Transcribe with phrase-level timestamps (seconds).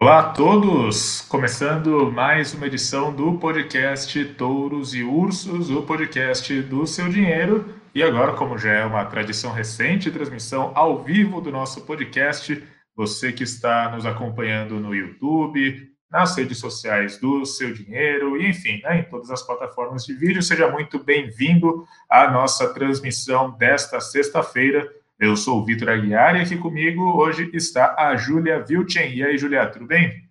[0.00, 1.22] Olá a todos!
[1.22, 7.72] Começando mais uma edição do podcast Touros e Ursos, o podcast do seu dinheiro.
[7.94, 12.62] E agora, como já é uma tradição recente, transmissão ao vivo do nosso podcast,
[12.94, 18.80] você que está nos acompanhando no YouTube, nas redes sociais do Seu Dinheiro, e enfim,
[18.82, 24.90] né, em todas as plataformas de vídeo, seja muito bem-vindo à nossa transmissão desta sexta-feira,
[25.18, 29.14] eu sou o Vitor Aguiar e aqui comigo hoje está a Júlia Vilchen.
[29.14, 30.24] E aí, Júlia, tudo bem?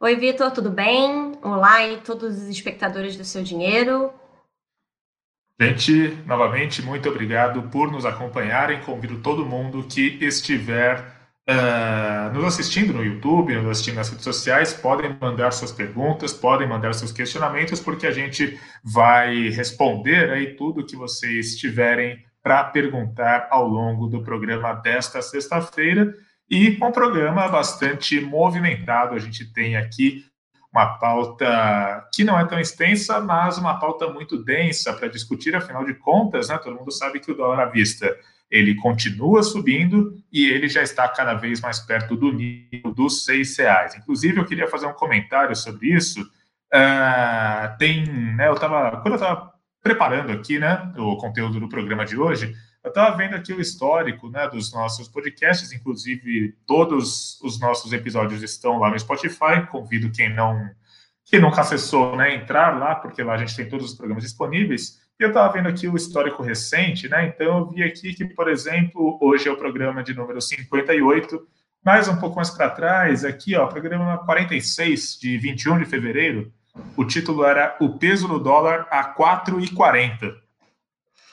[0.00, 1.32] Oi, Vitor, tudo bem?
[1.42, 4.12] Olá e todos os espectadores do Seu Dinheiro.
[5.60, 8.80] Gente, novamente, muito obrigado por nos acompanharem.
[8.82, 11.00] Convido todo mundo que estiver
[11.50, 16.68] uh, nos assistindo no YouTube, nos assistindo nas redes sociais, podem mandar suas perguntas, podem
[16.68, 23.48] mandar seus questionamentos, porque a gente vai responder aí tudo que vocês tiverem para perguntar
[23.50, 26.14] ao longo do programa desta sexta-feira.
[26.50, 29.14] E um programa bastante movimentado.
[29.14, 30.24] A gente tem aqui
[30.72, 35.84] uma pauta que não é tão extensa, mas uma pauta muito densa para discutir, afinal
[35.84, 38.14] de contas, né, todo mundo sabe que o dólar à vista
[38.50, 43.56] ele continua subindo e ele já está cada vez mais perto do nível dos seis
[43.58, 43.94] reais.
[43.94, 46.22] Inclusive, eu queria fazer um comentário sobre isso.
[46.72, 52.04] Uh, tem, né, eu estava quando eu estava preparando aqui, né, o conteúdo do programa
[52.04, 57.60] de hoje, eu estava vendo aqui o histórico, né, dos nossos podcasts, inclusive todos os
[57.60, 59.66] nossos episódios estão lá no Spotify.
[59.70, 60.70] Convido quem não,
[61.24, 65.00] quem nunca acessou, né, entrar lá, porque lá a gente tem todos os programas disponíveis.
[65.18, 67.26] E eu estava vendo aqui o histórico recente, né?
[67.26, 71.44] Então eu vi aqui que, por exemplo, hoje é o programa de número 58,
[71.84, 76.52] mais um pouco mais para trás, aqui, ó, programa 46 de 21 de fevereiro,
[76.96, 80.34] o título era O peso do dólar a 4,40.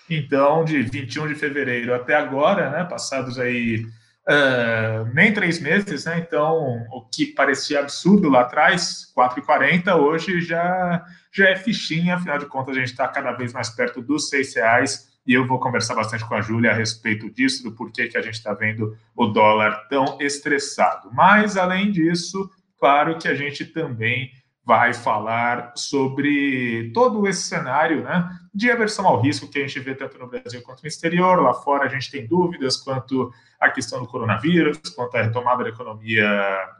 [0.09, 3.83] Então, de 21 de fevereiro até agora, né, passados aí
[4.27, 11.03] uh, nem três meses, né, então o que parecia absurdo lá atrás, 4,40, hoje já,
[11.31, 14.55] já é fichinha, afinal de contas a gente está cada vez mais perto dos seis
[14.55, 18.17] reais e eu vou conversar bastante com a Júlia a respeito disso, do porquê que
[18.17, 21.09] a gente está vendo o dólar tão estressado.
[21.11, 24.29] Mas, além disso, claro que a gente também
[24.65, 29.93] vai falar sobre todo esse cenário né, de aversão ao risco que a gente vê
[29.93, 31.39] tanto no Brasil quanto no exterior.
[31.41, 35.69] Lá fora a gente tem dúvidas quanto à questão do coronavírus, quanto à retomada da
[35.69, 36.27] economia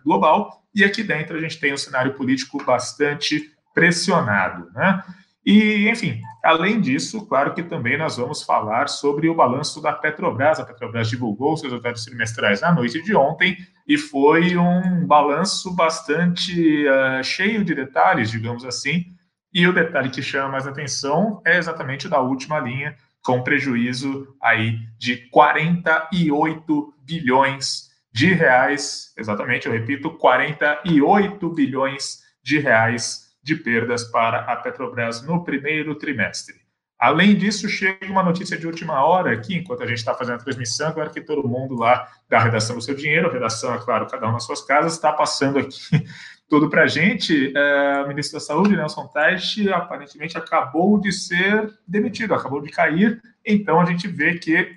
[0.03, 0.63] global.
[0.73, 4.71] E aqui dentro a gente tem um cenário político bastante pressionado.
[4.73, 5.03] Né?
[5.45, 10.59] E, enfim, além disso, claro que também nós vamos falar sobre o balanço da Petrobras.
[10.59, 13.55] A Petrobras divulgou seus resultados trimestrais na noite de ontem
[13.87, 19.05] e foi um balanço bastante uh, cheio de detalhes, digamos assim.
[19.53, 24.27] E o detalhe que chama mais atenção é exatamente o da última linha, com prejuízo
[24.41, 29.13] aí de 48 bilhões de reais.
[29.15, 36.55] Exatamente, eu repito, 48 bilhões de reais de perdas para a Petrobras no primeiro trimestre.
[36.99, 40.43] Além disso, chega uma notícia de última hora aqui, enquanto a gente está fazendo a
[40.43, 44.07] transmissão, agora que todo mundo lá da redação do seu dinheiro, a redação, é claro,
[44.07, 45.77] cada um nas suas casas, está passando aqui
[46.49, 47.55] tudo para a gente.
[47.55, 53.21] É, o ministro da Saúde, Nelson Teich, aparentemente acabou de ser demitido, acabou de cair,
[53.45, 54.75] então a gente vê que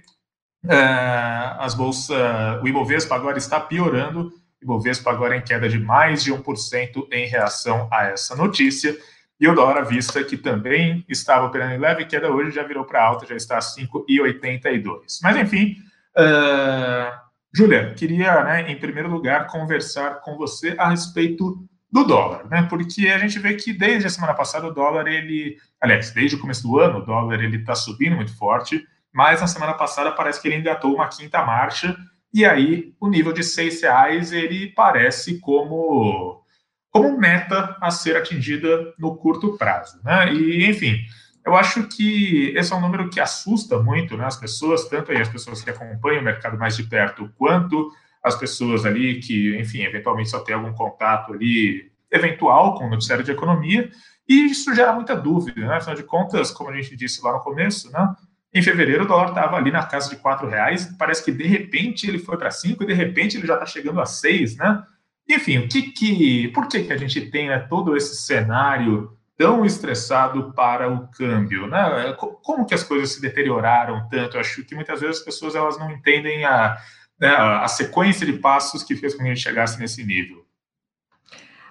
[0.68, 2.18] é, as bolsas,
[2.62, 4.30] o Ibovespa agora está piorando
[4.62, 8.96] Ibovespa agora em queda de mais de 1% em reação a essa notícia.
[9.40, 12.84] E o dólar à vista, que também estava operando em leve queda hoje, já virou
[12.84, 15.20] para alta, já está a 5,82.
[15.22, 15.76] Mas, enfim,
[16.16, 22.66] uh, queria, né, em primeiro lugar, conversar com você a respeito do dólar, né?
[22.68, 26.40] Porque a gente vê que desde a semana passada o dólar, ele, aliás, desde o
[26.40, 30.40] começo do ano, o dólar ele está subindo muito forte, mas na semana passada parece
[30.40, 31.96] que ele engatou uma quinta marcha
[32.32, 36.42] e aí o nível de seis reais ele parece como
[36.90, 40.32] como meta a ser atingida no curto prazo, né?
[40.32, 40.98] E enfim,
[41.44, 45.20] eu acho que esse é um número que assusta muito né, as pessoas, tanto aí
[45.20, 47.90] as pessoas que acompanham o mercado mais de perto, quanto
[48.22, 53.24] as pessoas ali que, enfim, eventualmente só tem algum contato ali eventual com o noticiário
[53.24, 53.90] de economia,
[54.28, 55.76] e isso gera muita dúvida, né?
[55.76, 58.14] Afinal de contas, como a gente disse lá no começo, né?
[58.52, 60.86] Em fevereiro, o dólar estava ali na casa de quatro reais.
[60.98, 64.00] Parece que de repente ele foi para cinco e de repente ele já está chegando
[64.00, 64.82] a seis, né?
[65.28, 69.64] Enfim, o que que, por que que a gente tem né, todo esse cenário tão
[69.64, 72.14] estressado para o câmbio, né?
[72.16, 74.36] Como que as coisas se deterioraram tanto?
[74.36, 76.76] Eu acho que muitas vezes as pessoas elas não entendem a,
[77.20, 80.47] né, a sequência de passos que fez com que a gente chegasse nesse nível.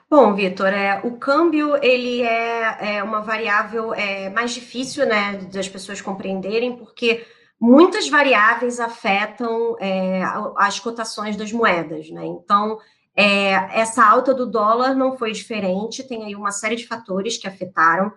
[0.09, 5.67] Bom, Vitor, é, o câmbio ele é, é uma variável é, mais difícil né, das
[5.67, 7.25] pessoas compreenderem, porque
[7.59, 10.21] muitas variáveis afetam é,
[10.57, 12.09] as cotações das moedas.
[12.09, 12.25] Né?
[12.25, 12.77] Então,
[13.19, 17.47] É, essa alta do dólar não foi diferente, tem aí uma série de fatores que
[17.47, 18.11] afetaram.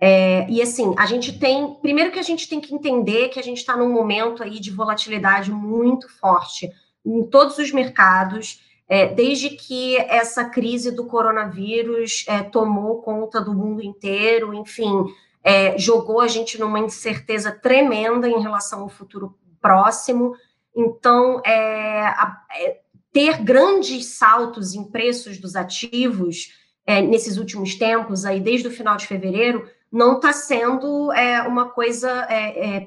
[0.00, 1.74] É, e assim, a gente tem.
[1.82, 4.70] Primeiro que a gente tem que entender que a gente está num momento aí de
[4.70, 6.70] volatilidade muito forte
[7.04, 13.52] em todos os mercados, é, desde que essa crise do coronavírus é, tomou conta do
[13.52, 15.04] mundo inteiro, enfim,
[15.42, 20.36] é, jogou a gente numa incerteza tremenda em relação ao futuro próximo.
[20.74, 22.80] Então, é, a, é,
[23.12, 26.52] ter grandes saltos em preços dos ativos
[26.86, 31.10] é, nesses últimos tempos, aí desde o final de fevereiro, não está sendo
[31.46, 32.26] uma coisa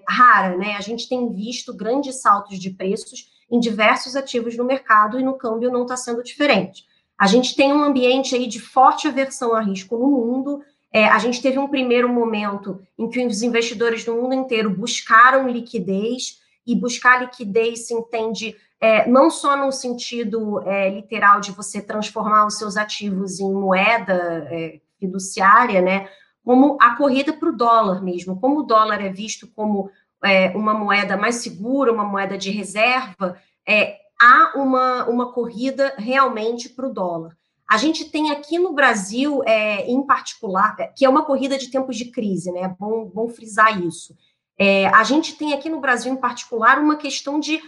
[0.07, 0.75] rara, né?
[0.75, 5.37] A gente tem visto grandes saltos de preços em diversos ativos no mercado e no
[5.37, 6.85] câmbio não está sendo diferente.
[7.17, 10.61] A gente tem um ambiente aí de forte aversão a risco no mundo.
[10.91, 15.49] É, a gente teve um primeiro momento em que os investidores do mundo inteiro buscaram
[15.49, 21.81] liquidez, e buscar liquidez se entende é, não só no sentido é, literal de você
[21.81, 24.13] transformar os seus ativos em moeda
[24.51, 26.07] é, fiduciária, né?
[26.45, 29.89] Como a corrida para o dólar mesmo, como o dólar é visto como
[30.23, 33.37] é, uma moeda mais segura, uma moeda de reserva,
[33.67, 37.37] é, há uma, uma corrida realmente para o dólar.
[37.69, 41.95] A gente tem aqui no Brasil, é, em particular, que é uma corrida de tempos
[41.95, 42.75] de crise, né?
[42.79, 44.15] Bom, bom frisar isso.
[44.57, 47.61] É, a gente tem aqui no Brasil, em particular, uma questão de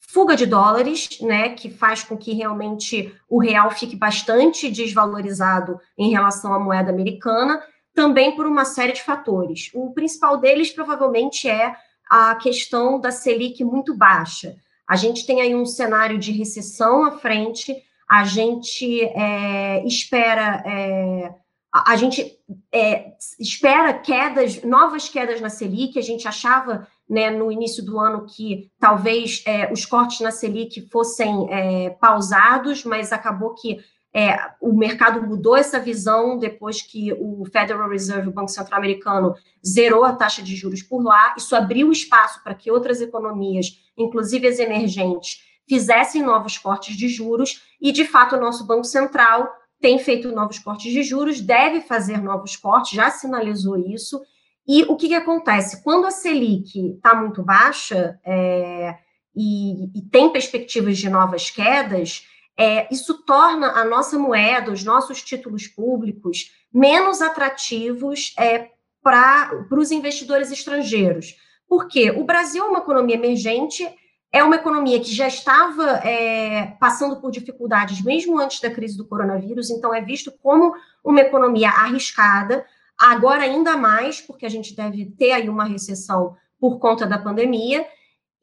[0.00, 6.10] fuga de dólares, né, que faz com que realmente o real fique bastante desvalorizado em
[6.10, 7.62] relação à moeda americana,
[7.94, 9.70] também por uma série de fatores.
[9.72, 11.74] O principal deles provavelmente é
[12.14, 14.54] a questão da Selic muito baixa.
[14.88, 17.74] A gente tem aí um cenário de recessão à frente,
[18.08, 20.62] a gente é, espera.
[20.64, 21.34] É,
[21.72, 22.38] a gente
[22.70, 25.98] é, espera quedas, novas quedas na Selic.
[25.98, 30.88] A gente achava né, no início do ano que talvez é, os cortes na Selic
[30.92, 33.80] fossem é, pausados, mas acabou que
[34.16, 39.34] é, o mercado mudou essa visão depois que o Federal Reserve, o Banco Central Americano,
[39.66, 41.34] zerou a taxa de juros por lá.
[41.36, 47.62] Isso abriu espaço para que outras economias, inclusive as emergentes, fizessem novos cortes de juros,
[47.80, 49.50] e de fato o nosso Banco Central
[49.80, 54.22] tem feito novos cortes de juros, deve fazer novos cortes, já sinalizou isso.
[54.66, 55.82] E o que, que acontece?
[55.82, 58.96] Quando a Selic está muito baixa é,
[59.34, 62.24] e, e tem perspectivas de novas quedas,
[62.56, 68.70] é, isso torna a nossa moeda, os nossos títulos públicos, menos atrativos é,
[69.02, 71.36] para os investidores estrangeiros.
[71.68, 73.86] Porque o Brasil é uma economia emergente,
[74.32, 79.06] é uma economia que já estava é, passando por dificuldades mesmo antes da crise do
[79.06, 80.74] coronavírus, então é visto como
[81.04, 82.64] uma economia arriscada,
[82.98, 87.86] agora ainda mais, porque a gente deve ter aí uma recessão por conta da pandemia,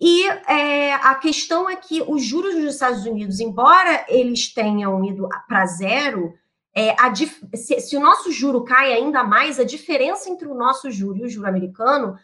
[0.01, 5.30] e é, a questão é que os juros dos Estados Unidos, embora eles tenham ido
[5.48, 6.33] para zero,
[6.75, 6.95] é,
[7.56, 11.25] se, se, o nosso juro cai ainda mais, a diferença entre o nosso juro e
[11.25, 12.18] o juro americano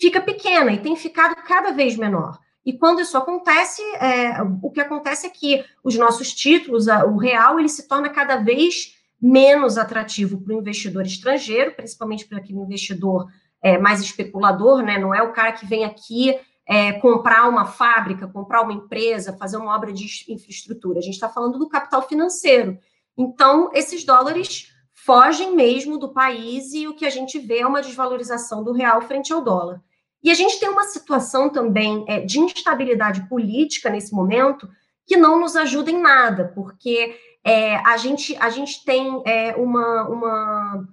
[0.00, 2.38] fica pequena e tem ficado cada vez menor.
[2.64, 7.16] E quando isso acontece, é, o que acontece é que os nossos títulos, a, o
[7.16, 12.60] real, ele se torna cada vez menos atrativo para o investidor estrangeiro, principalmente para aquele
[12.60, 13.26] investidor
[13.60, 14.98] é, mais especulador, né?
[14.98, 19.56] Não é o cara que vem aqui é, comprar uma fábrica, comprar uma empresa, fazer
[19.56, 20.98] uma obra de infraestrutura.
[20.98, 22.78] A gente está falando do capital financeiro.
[23.16, 27.82] Então, esses dólares fogem mesmo do país e o que a gente vê é uma
[27.82, 29.82] desvalorização do real frente ao dólar.
[30.22, 34.66] E a gente tem uma situação também é, de instabilidade política nesse momento
[35.06, 40.08] que não nos ajuda em nada, porque é, a, gente, a gente tem é, uma,
[40.08, 40.88] uma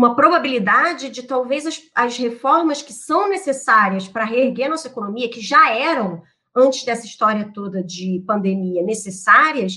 [0.00, 5.42] uma probabilidade de talvez as, as reformas que são necessárias para reerguer nossa economia, que
[5.42, 6.22] já eram,
[6.56, 9.74] antes dessa história toda de pandemia, necessárias,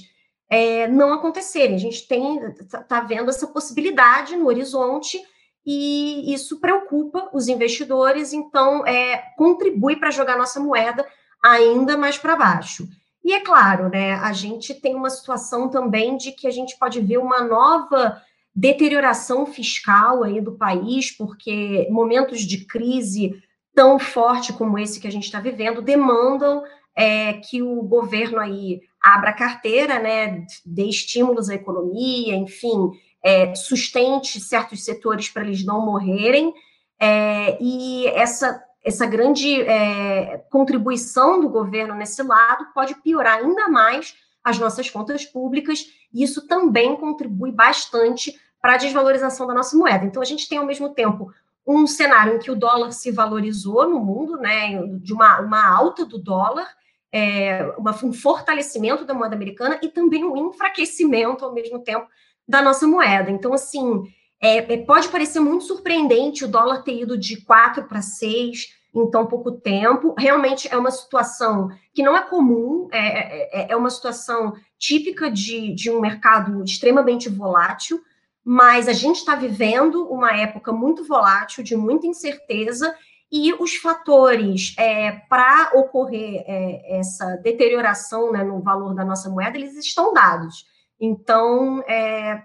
[0.49, 1.75] é, não acontecerem.
[1.75, 5.19] A gente tem está tá vendo essa possibilidade no horizonte
[5.65, 11.05] e isso preocupa os investidores, então é, contribui para jogar nossa moeda
[11.43, 12.87] ainda mais para baixo.
[13.25, 17.01] E é claro, né, a gente tem uma situação também de que a gente pode
[17.01, 18.21] ver uma nova
[18.55, 23.33] deterioração fiscal aí do país, porque momentos de crise
[23.73, 26.63] tão forte como esse que a gente está vivendo demandam
[26.95, 32.91] é, que o governo aí abra a carteira, né, dê estímulos à economia, enfim,
[33.23, 36.53] é, sustente certos setores para eles não morrerem,
[36.99, 44.15] é, e essa, essa grande é, contribuição do governo nesse lado pode piorar ainda mais
[44.43, 50.05] as nossas contas públicas, e isso também contribui bastante para a desvalorização da nossa moeda.
[50.05, 51.31] Então, a gente tem, ao mesmo tempo,
[51.65, 56.05] um cenário em que o dólar se valorizou no mundo, né, de uma, uma alta
[56.05, 56.67] do dólar,
[57.11, 62.07] é, uma, um fortalecimento da moeda americana e também um enfraquecimento ao mesmo tempo
[62.47, 63.31] da nossa moeda.
[63.31, 64.03] Então, assim,
[64.41, 69.09] é, é pode parecer muito surpreendente o dólar ter ido de 4 para 6 em
[69.09, 70.13] tão pouco tempo.
[70.17, 75.73] Realmente é uma situação que não é comum, é, é, é uma situação típica de,
[75.73, 78.01] de um mercado extremamente volátil,
[78.43, 82.93] mas a gente está vivendo uma época muito volátil, de muita incerteza,
[83.31, 89.57] e os fatores é, para ocorrer é, essa deterioração né, no valor da nossa moeda,
[89.57, 90.67] eles estão dados.
[90.99, 92.43] Então, é,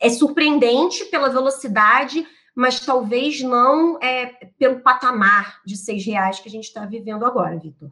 [0.00, 2.24] é surpreendente pela velocidade
[2.58, 4.26] mas talvez não é,
[4.58, 7.88] pelo patamar de seis reais que a gente está vivendo agora, Vitor.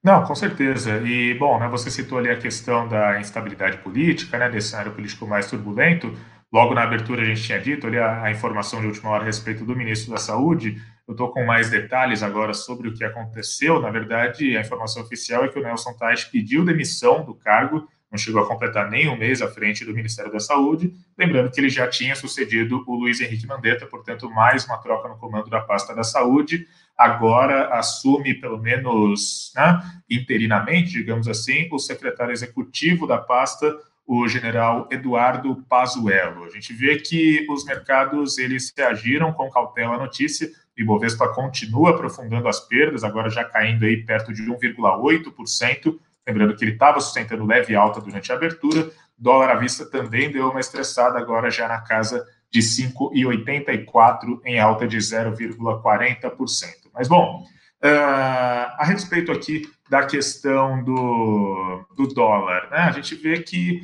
[0.00, 0.96] Não, com certeza.
[0.98, 5.26] E, bom, né, você citou ali a questão da instabilidade política, né, desse cenário político
[5.26, 6.16] mais turbulento.
[6.52, 9.26] Logo na abertura a gente tinha dito ali a, a informação de última hora a
[9.26, 10.80] respeito do ministro da Saúde.
[11.08, 13.82] Eu estou com mais detalhes agora sobre o que aconteceu.
[13.82, 18.18] Na verdade, a informação oficial é que o Nelson Tais pediu demissão do cargo não
[18.18, 21.68] chegou a completar nem um mês à frente do Ministério da Saúde, lembrando que ele
[21.68, 25.94] já tinha sucedido o Luiz Henrique Mandetta, portanto, mais uma troca no comando da pasta
[25.94, 26.66] da saúde,
[26.98, 34.88] agora assume, pelo menos né, interinamente, digamos assim, o secretário executivo da pasta, o general
[34.90, 36.44] Eduardo Pazuello.
[36.44, 41.90] A gente vê que os mercados eles reagiram com cautela à notícia, o Ibovespa continua
[41.90, 45.96] aprofundando as perdas, agora já caindo aí perto de 1,8%,
[46.26, 48.90] Lembrando que ele estava sustentando leve alta durante a abertura.
[49.16, 54.86] Dólar à vista também deu uma estressada, agora já na casa de 5,84 em alta
[54.86, 56.90] de 0,40%.
[56.92, 57.44] Mas, bom,
[57.82, 63.82] uh, a respeito aqui da questão do, do dólar, né, a gente vê que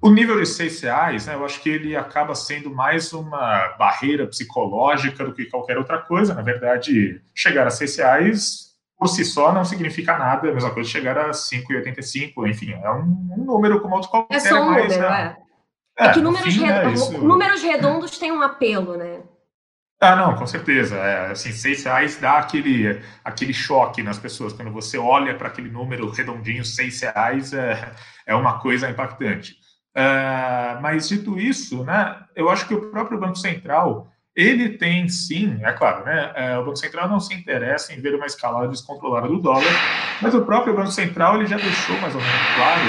[0.00, 4.26] o nível de seis reais, né, eu acho que ele acaba sendo mais uma barreira
[4.26, 6.34] psicológica do que qualquer outra coisa.
[6.34, 10.88] Na verdade, chegar a seis reais por si só não significa nada, a mesma coisa
[10.88, 14.36] chegar a 5,85, enfim, é um, um, número como outro qualquer.
[14.36, 15.36] É só um número, né?
[15.40, 15.44] é.
[15.96, 17.18] É, é que números, fim, né, isso...
[17.18, 19.20] números redondos têm um apelo, né?
[20.00, 20.96] Ah, não, com certeza.
[20.96, 24.52] É, assim, seis reais dá aquele, aquele choque nas pessoas.
[24.52, 27.92] Quando você olha para aquele número redondinho, seis reais, é,
[28.26, 29.56] é uma coisa impactante.
[29.96, 35.58] Uh, mas dito isso, né, eu acho que o próprio Banco Central ele tem sim,
[35.62, 36.32] é claro, né?
[36.34, 39.72] É, o Banco Central não se interessa em ver uma escalada descontrolada do dólar,
[40.20, 42.80] mas o próprio Banco Central ele já deixou mais ou menos claro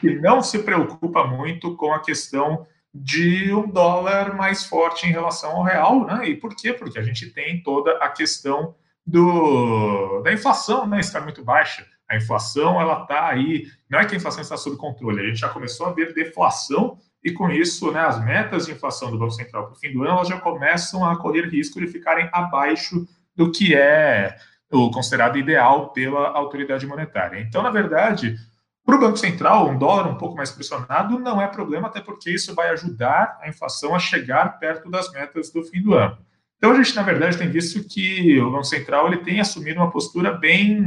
[0.00, 5.52] que não se preocupa muito com a questão de um dólar mais forte em relação
[5.52, 6.28] ao real, né?
[6.28, 6.72] E por quê?
[6.72, 8.74] Porque a gente tem toda a questão
[9.06, 11.00] do, da inflação, né?
[11.00, 11.86] Está muito baixa.
[12.08, 15.40] A inflação ela está aí, não é que a inflação está sob controle, a gente
[15.40, 19.32] já começou a ver deflação e com isso, né, as metas de inflação do Banco
[19.32, 23.50] Central para o fim do ano já começam a correr risco de ficarem abaixo do
[23.52, 24.36] que é
[24.70, 27.40] o considerado ideal pela autoridade monetária.
[27.40, 28.36] Então, na verdade,
[28.84, 32.30] para o Banco Central, um dólar um pouco mais pressionado não é problema, até porque
[32.30, 36.18] isso vai ajudar a inflação a chegar perto das metas do fim do ano.
[36.56, 39.90] Então, a gente, na verdade, tem visto que o Banco Central ele tem assumido uma
[39.90, 40.84] postura bem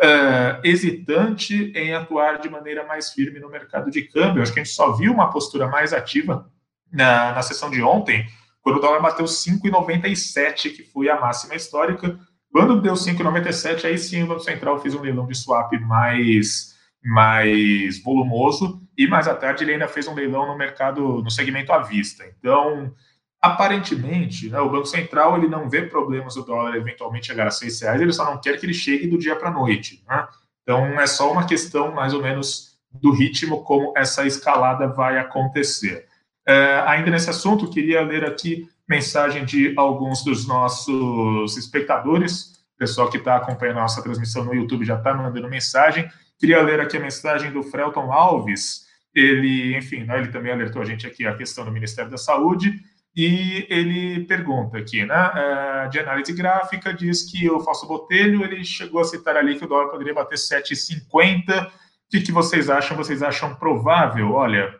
[0.00, 4.42] uh, hesitante em atuar de maneira mais firme no mercado de câmbio.
[4.42, 6.50] Acho que a gente só viu uma postura mais ativa
[6.90, 8.26] na, na sessão de ontem,
[8.62, 12.18] quando o dólar bateu 5,97, que foi a máxima histórica.
[12.52, 18.02] Quando deu 5,97, aí sim o Banco Central fez um leilão de swap mais, mais
[18.02, 21.78] volumoso, e mais à tarde ele ainda fez um leilão no mercado, no segmento à
[21.78, 22.24] vista.
[22.38, 22.92] Então,
[23.40, 27.80] aparentemente, né, o Banco Central ele não vê problemas do dólar eventualmente chegar a seis
[27.80, 30.04] reais, ele só não quer que ele chegue do dia para a noite.
[30.06, 30.28] Né?
[30.62, 36.06] Então é só uma questão mais ou menos do ritmo como essa escalada vai acontecer.
[36.46, 43.08] É, ainda nesse assunto, queria ler aqui mensagem de alguns dos nossos espectadores, o pessoal
[43.08, 46.10] que está acompanhando a nossa transmissão no YouTube já está mandando mensagem.
[46.38, 48.86] Queria ler aqui a mensagem do Frelton Alves.
[49.14, 52.82] Ele, enfim, né, ele também alertou a gente aqui a questão do Ministério da Saúde
[53.14, 58.64] e ele pergunta aqui, né, é, de análise gráfica, diz que o Falso Botelho, ele
[58.64, 61.66] chegou a citar ali que o dólar poderia bater 7,50.
[61.66, 61.70] O
[62.10, 62.96] que, que vocês acham?
[62.96, 64.32] Vocês acham provável?
[64.32, 64.78] Olha,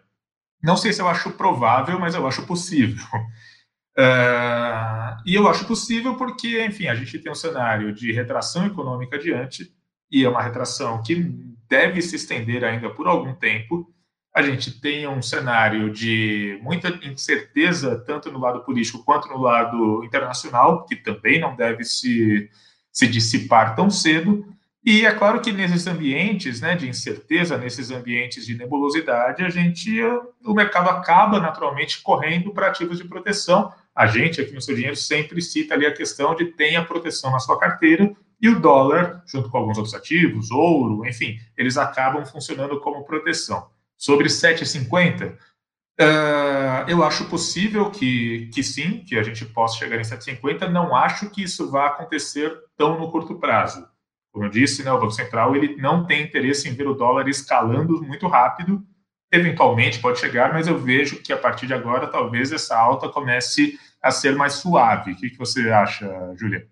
[0.62, 3.04] não sei se eu acho provável, mas eu acho possível.
[3.98, 9.16] Uh, e eu acho possível porque, enfim, a gente tem um cenário de retração econômica
[9.16, 9.74] adiante,
[10.10, 11.14] e é uma retração que
[11.68, 13.92] deve se estender ainda por algum tempo
[14.34, 20.04] a gente tem um cenário de muita incerteza, tanto no lado político quanto no lado
[20.04, 22.48] internacional, que também não deve se,
[22.92, 24.46] se dissipar tão cedo.
[24.84, 30.00] E é claro que nesses ambientes né, de incerteza, nesses ambientes de nebulosidade, a gente,
[30.44, 33.72] o mercado acaba naturalmente correndo para ativos de proteção.
[33.94, 37.40] A gente aqui no Seu Dinheiro sempre cita ali a questão de tenha proteção na
[37.40, 42.80] sua carteira, E o dólar, junto com alguns outros ativos, ouro, enfim, eles acabam funcionando
[42.80, 43.68] como proteção.
[44.00, 45.36] Sobre 7,50, uh,
[46.00, 50.70] ah, eu acho possível que, que sim, que a gente possa chegar em 7,50.
[50.70, 53.86] Não acho que isso vá acontecer tão no curto prazo.
[54.32, 57.28] Como eu disse, né, o Banco Central ele não tem interesse em ver o dólar
[57.28, 58.82] escalando muito rápido.
[59.30, 63.78] Eventualmente pode chegar, mas eu vejo que a partir de agora talvez essa alta comece
[64.02, 65.12] a ser mais suave.
[65.12, 66.66] O que, que você acha, Julia?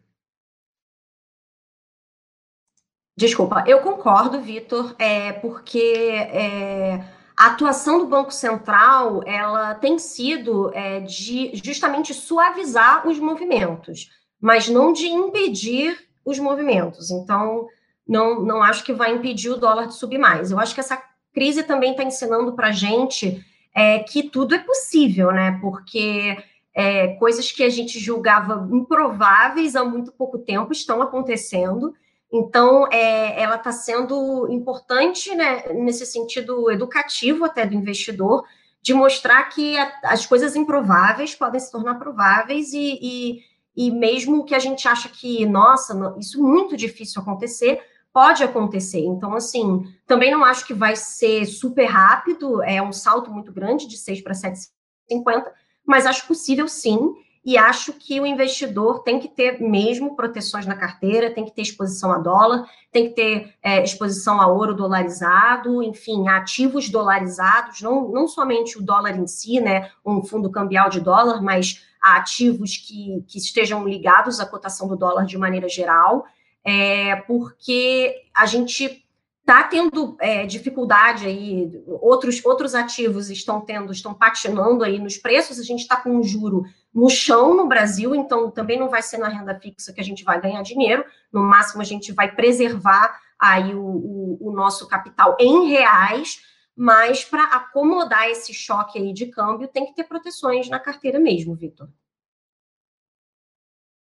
[3.19, 7.05] Desculpa, eu concordo, Vitor, é, porque é,
[7.39, 14.69] a atuação do Banco Central ela tem sido é, de justamente suavizar os movimentos, mas
[14.69, 17.13] não de impedir os movimentos.
[17.13, 17.69] Então,
[18.07, 20.51] não, não acho que vai impedir o dólar de subir mais.
[20.51, 21.01] Eu acho que essa
[21.33, 23.41] crise também está ensinando para a gente
[23.73, 25.57] é, que tudo é possível, né?
[25.61, 26.37] Porque
[26.75, 31.95] é, coisas que a gente julgava improváveis há muito pouco tempo estão acontecendo.
[32.33, 38.45] Então, é, ela está sendo importante né, nesse sentido educativo até do investidor,
[38.83, 43.41] de mostrar que a, as coisas improváveis podem se tornar prováveis e, e,
[43.75, 47.81] e mesmo que a gente acha que, nossa, isso é muito difícil acontecer,
[48.13, 49.01] pode acontecer.
[49.01, 53.87] Então, assim, também não acho que vai ser super rápido, é um salto muito grande
[53.87, 55.45] de 6 para 7,50,
[55.87, 57.15] mas acho possível sim
[57.45, 61.63] e acho que o investidor tem que ter mesmo proteções na carteira, tem que ter
[61.63, 68.09] exposição a dólar, tem que ter é, exposição a ouro dolarizado, enfim, ativos dolarizados, não,
[68.09, 73.25] não somente o dólar em si, né, um fundo cambial de dólar, mas ativos que,
[73.27, 76.27] que estejam ligados à cotação do dólar de maneira geral,
[76.65, 79.05] é, porque a gente
[79.41, 85.59] está tendo é, dificuldade aí, outros, outros ativos estão tendo, estão patinando aí nos preços,
[85.59, 86.65] a gente está com um juro
[86.95, 90.25] no chão no Brasil, então também não vai ser na renda fixa que a gente
[90.25, 95.37] vai ganhar dinheiro, no máximo a gente vai preservar aí o, o, o nosso capital
[95.39, 96.41] em reais,
[96.77, 101.55] mas para acomodar esse choque aí de câmbio tem que ter proteções na carteira mesmo,
[101.55, 101.89] Vitor.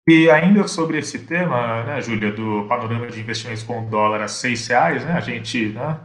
[0.08, 4.66] E ainda sobre esse tema, né, Júlia, do panorama de investimentos com dólar a seis
[4.66, 6.00] reais, né, a gente, né,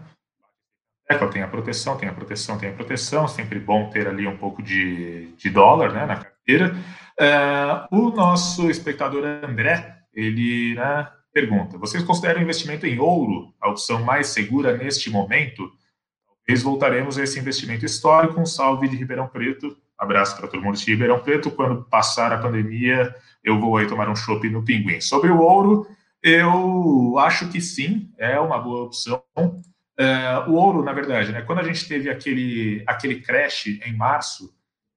[1.32, 4.62] tem a proteção, tem a proteção, tem a proteção, sempre bom ter ali um pouco
[4.62, 12.42] de, de dólar, né, na Uh, o nosso espectador André, ele né, pergunta, vocês consideram
[12.42, 15.72] investimento em ouro a opção mais segura neste momento?
[16.46, 20.78] Talvez voltaremos a esse investimento histórico, um salve de Ribeirão Preto, abraço para todo mundo
[20.78, 25.00] de Ribeirão Preto, quando passar a pandemia, eu vou aí tomar um chopp no Pinguim.
[25.00, 25.88] Sobre o ouro,
[26.22, 29.24] eu acho que sim, é uma boa opção.
[29.38, 34.54] Uh, o ouro, na verdade, né, quando a gente teve aquele, aquele crash em março,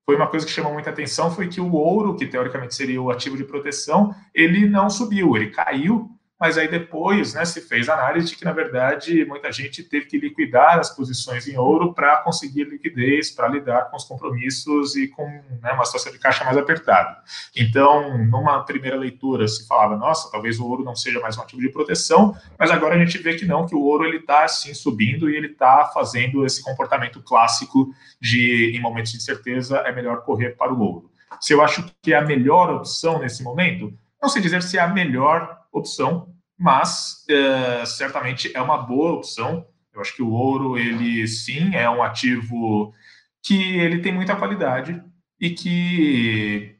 [0.06, 3.10] foi uma coisa que chamou muita atenção, foi que o ouro, que teoricamente seria o
[3.10, 8.28] ativo de proteção, ele não subiu, ele caiu mas aí depois né, se fez análise
[8.28, 12.64] de que, na verdade, muita gente teve que liquidar as posições em ouro para conseguir
[12.64, 15.26] liquidez, para lidar com os compromissos e com
[15.62, 17.16] né, uma situação de caixa mais apertada.
[17.56, 21.62] Então, numa primeira leitura, se falava, nossa, talvez o ouro não seja mais um ativo
[21.62, 24.74] de proteção, mas agora a gente vê que não, que o ouro ele está sim
[24.74, 27.88] subindo e ele está fazendo esse comportamento clássico
[28.20, 31.10] de, em momentos de incerteza, é melhor correr para o ouro.
[31.40, 34.80] Se eu acho que é a melhor opção nesse momento, não sei dizer se é
[34.80, 39.66] a melhor opção, mas é, certamente é uma boa opção.
[39.94, 42.92] Eu acho que o ouro, ele sim é um ativo
[43.42, 45.02] que ele tem muita qualidade
[45.40, 46.76] e que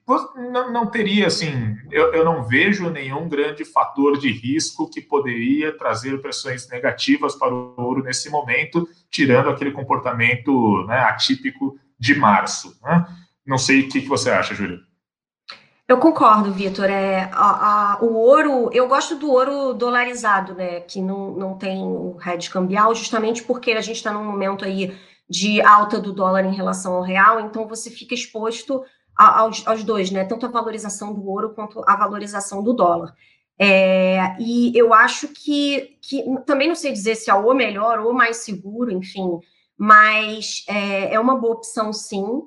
[0.53, 5.77] não, não teria, assim, eu, eu não vejo nenhum grande fator de risco que poderia
[5.77, 12.79] trazer pressões negativas para o ouro nesse momento, tirando aquele comportamento né, atípico de março.
[12.83, 13.07] Né?
[13.45, 14.79] Não sei o que, que você acha, Júlia.
[15.89, 16.87] Eu concordo, Vitor.
[16.91, 20.81] É, a, a, o ouro, eu gosto do ouro dolarizado, né?
[20.81, 24.97] Que não, não tem o hedge cambial, justamente porque a gente está num momento aí
[25.29, 28.85] de alta do dólar em relação ao real, então você fica exposto
[29.17, 30.25] a, aos, aos, dois, né?
[30.25, 33.15] Tanto a valorização do ouro quanto a valorização do dólar.
[33.59, 38.13] É, e eu acho que, que também não sei dizer se é o melhor ou
[38.13, 39.39] mais seguro, enfim,
[39.79, 42.43] mas é, é uma boa opção sim.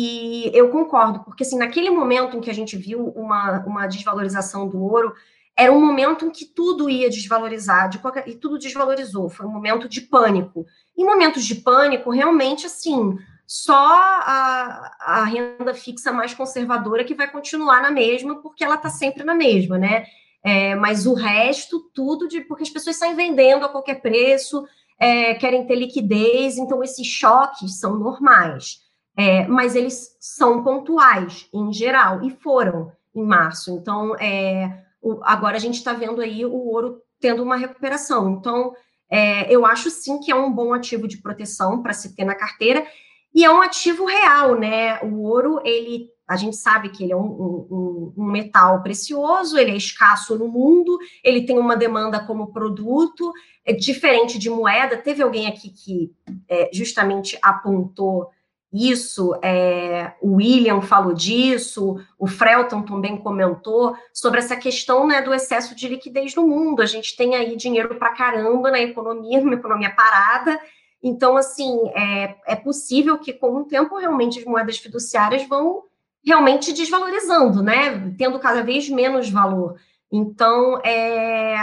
[0.00, 4.68] E eu concordo, porque assim, naquele momento em que a gente viu uma, uma desvalorização
[4.68, 5.12] do ouro,
[5.56, 9.50] era um momento em que tudo ia desvalorizar, de qualquer, e tudo desvalorizou, foi um
[9.50, 10.64] momento de pânico.
[10.96, 17.28] Em momentos de pânico, realmente, assim, só a, a renda fixa mais conservadora que vai
[17.28, 20.06] continuar na mesma, porque ela está sempre na mesma, né?
[20.44, 22.42] É, mas o resto, tudo de.
[22.42, 24.64] Porque as pessoas saem vendendo a qualquer preço,
[24.96, 28.86] é, querem ter liquidez, então esses choques são normais
[29.18, 33.72] é, mas eles são pontuais em geral e foram em março.
[33.72, 38.30] Então, é, o agora a gente está vendo aí o ouro tendo uma recuperação.
[38.30, 38.72] Então,
[39.10, 42.36] é, eu acho sim que é um bom ativo de proteção para se ter na
[42.36, 42.86] carteira,
[43.34, 45.00] e é um ativo real, né?
[45.02, 49.70] O ouro, ele a gente sabe que ele é um, um, um, metal precioso, ele
[49.70, 53.32] é escasso no mundo, ele tem uma demanda como produto,
[53.64, 54.98] é diferente de moeda.
[54.98, 56.12] Teve alguém aqui que
[56.46, 58.28] é, justamente apontou
[58.72, 65.32] isso, é, o William falou disso, o Frelton também comentou sobre essa questão né, do
[65.32, 66.82] excesso de liquidez no mundo.
[66.82, 70.60] A gente tem aí dinheiro para caramba na economia, numa economia parada.
[71.02, 75.84] Então, assim, é, é possível que com o tempo realmente as moedas fiduciárias vão
[76.22, 78.12] realmente desvalorizando, né?
[78.18, 79.76] Tendo cada vez menos valor.
[80.12, 81.56] Então, é,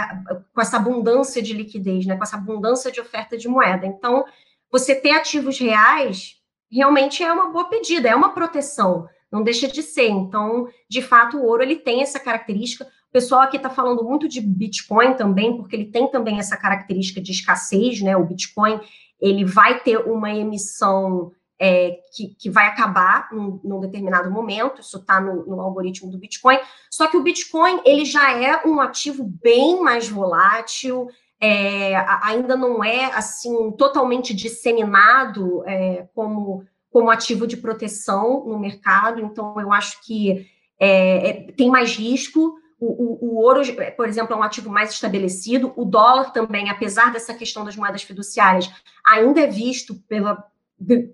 [0.52, 2.16] com essa abundância de liquidez, né?
[2.16, 3.86] Com essa abundância de oferta de moeda.
[3.86, 4.24] Então,
[4.72, 6.35] você ter ativos reais
[6.70, 10.08] realmente é uma boa pedida, é uma proteção, não deixa de ser.
[10.08, 12.84] Então, de fato, o ouro ele tem essa característica.
[12.84, 17.20] O pessoal aqui está falando muito de Bitcoin também, porque ele tem também essa característica
[17.20, 18.16] de escassez, né?
[18.16, 18.80] O Bitcoin
[19.20, 24.98] ele vai ter uma emissão é, que, que, vai acabar num, num determinado momento, isso
[24.98, 26.58] está no, no, algoritmo do Bitcoin.
[26.90, 31.08] Só que o Bitcoin ele já é um ativo bem mais volátil,
[31.40, 39.20] é, ainda não é assim totalmente disseminado é, como, como ativo de proteção no mercado.
[39.20, 40.46] Então, eu acho que
[40.78, 42.54] é, é, tem mais risco.
[42.78, 43.62] O, o, o, ouro,
[43.96, 45.72] por exemplo, é um ativo mais estabelecido.
[45.76, 48.70] O dólar também, apesar dessa questão das moedas fiduciárias,
[49.06, 50.42] ainda é visto pela,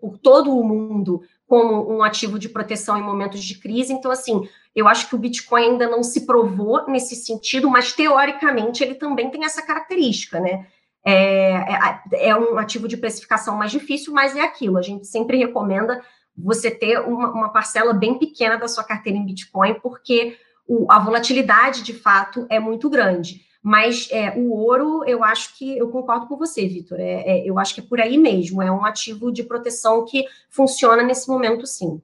[0.01, 3.93] por todo o mundo como um ativo de proteção em momentos de crise.
[3.93, 8.83] Então, assim, eu acho que o Bitcoin ainda não se provou nesse sentido, mas teoricamente
[8.83, 10.67] ele também tem essa característica, né?
[11.05, 14.79] É, é, é um ativo de precificação mais difícil, mas é aquilo.
[14.79, 16.03] A gente sempre recomenda
[16.37, 20.99] você ter uma, uma parcela bem pequena da sua carteira em Bitcoin, porque o, a
[20.99, 23.45] volatilidade de fato é muito grande.
[23.63, 26.99] Mas é, o ouro, eu acho que eu concordo com você, Vitor.
[26.99, 28.61] É, é, eu acho que é por aí mesmo.
[28.61, 32.03] É um ativo de proteção que funciona nesse momento, sim.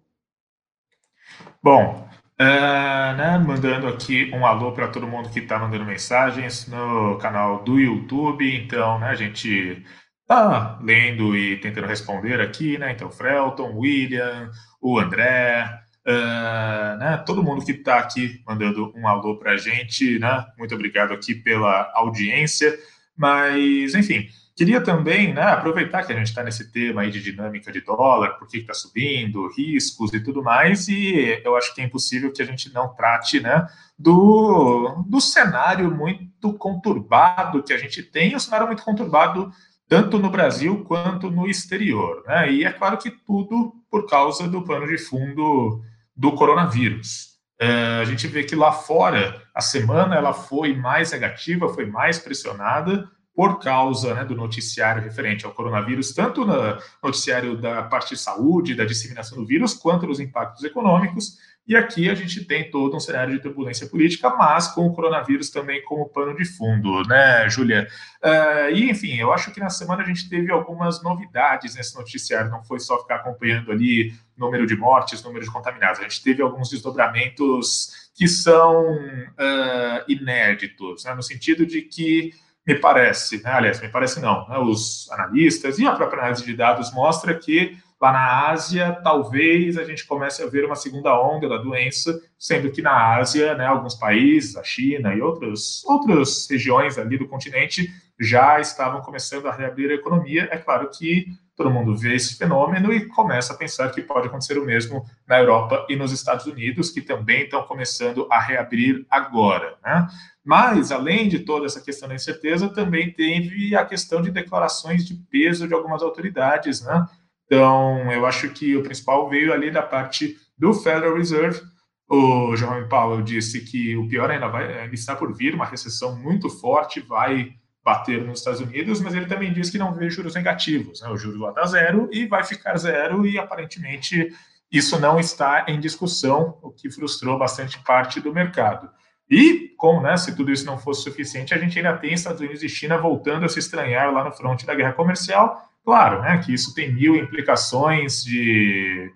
[1.61, 2.07] Bom,
[2.41, 7.63] uh, né, mandando aqui um alô para todo mundo que está mandando mensagens no canal
[7.65, 8.57] do YouTube.
[8.57, 9.83] Então, né, a gente
[10.27, 12.93] tá lendo e tentando responder aqui, né?
[12.93, 15.69] Então, Frelton, William, o André,
[16.09, 20.75] Uh, né, todo mundo que está aqui mandando um alô para a gente, né, muito
[20.75, 22.75] obrigado aqui pela audiência.
[23.15, 24.27] Mas, enfim,
[24.59, 28.31] queria também né, aproveitar que a gente está nesse tema aí de dinâmica de dólar,
[28.41, 32.43] por que está subindo, riscos e tudo mais, e eu acho que é impossível que
[32.43, 33.65] a gente não trate né,
[33.97, 39.49] do, do cenário muito conturbado que a gente tem, um cenário muito conturbado
[39.89, 42.25] tanto no Brasil quanto no exterior.
[42.27, 42.53] Né?
[42.53, 45.81] E é claro que tudo por causa do plano de fundo
[46.17, 47.29] do coronavírus.
[47.61, 52.19] É, a gente vê que lá fora a semana ela foi mais negativa, foi mais
[52.19, 58.21] pressionada por causa né, do noticiário referente ao coronavírus, tanto no noticiário da parte de
[58.21, 61.39] saúde, da disseminação do vírus, quanto nos impactos econômicos.
[61.65, 65.51] E aqui a gente tem todo um cenário de turbulência política, mas com o coronavírus
[65.51, 67.87] também como pano de fundo, né, Júlia?
[68.21, 72.51] Uh, e, enfim, eu acho que na semana a gente teve algumas novidades nesse noticiário,
[72.51, 76.43] não foi só ficar acompanhando ali número de mortes, número de contaminados, a gente teve
[76.43, 82.33] alguns desdobramentos que são uh, inéditos, né, no sentido de que
[82.69, 86.55] me parece, né, aliás, me parece não, né, os analistas e a própria análise de
[86.55, 91.49] dados mostra que Lá na Ásia, talvez a gente comece a ver uma segunda onda
[91.49, 96.97] da doença, sendo que na Ásia, né, alguns países, a China e outros, outras regiões
[96.97, 100.49] ali do continente já estavam começando a reabrir a economia.
[100.53, 101.27] É claro que
[101.59, 105.41] todo mundo vê esse fenômeno e começa a pensar que pode acontecer o mesmo na
[105.41, 109.77] Europa e nos Estados Unidos, que também estão começando a reabrir agora.
[109.85, 110.07] Né?
[110.45, 115.15] Mas, além de toda essa questão da incerteza, também teve a questão de declarações de
[115.15, 117.05] peso de algumas autoridades, né?
[117.47, 121.61] Então, eu acho que o principal veio ali da parte do Federal Reserve.
[122.09, 126.17] O Jerome Powell disse que o pior ainda, vai, ainda está por vir, uma recessão
[126.17, 127.53] muito forte vai
[127.89, 131.01] bater nos Estados Unidos, mas ele também disse que não vê juros negativos.
[131.01, 131.09] Né?
[131.09, 134.33] O juro lá está zero e vai ficar zero, e aparentemente
[134.71, 138.91] isso não está em discussão, o que frustrou bastante parte do mercado.
[139.31, 142.63] E, como né, se tudo isso não fosse suficiente, a gente ainda tem Estados Unidos
[142.63, 146.53] e China voltando a se estranhar lá no fronte da guerra comercial, Claro, né, que
[146.53, 149.11] isso tem mil implicações de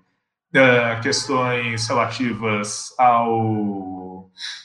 [0.57, 4.02] uh, questões relativas ao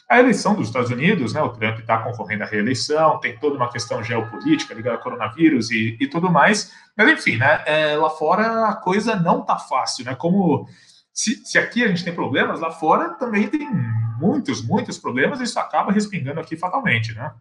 [0.10, 1.41] à eleição dos Estados Unidos, né?
[1.41, 5.98] O Trump está concorrendo à reeleição, tem toda uma questão geopolítica ligada ao coronavírus e,
[6.00, 6.72] e tudo mais.
[6.96, 7.63] Mas enfim, né?
[7.65, 10.15] É, lá fora a coisa não tá fácil, né?
[10.15, 10.67] Como
[11.13, 13.67] se, se aqui a gente tem problemas, lá fora também tem
[14.20, 17.34] muitos, muitos problemas, isso acaba respingando aqui fatalmente, né?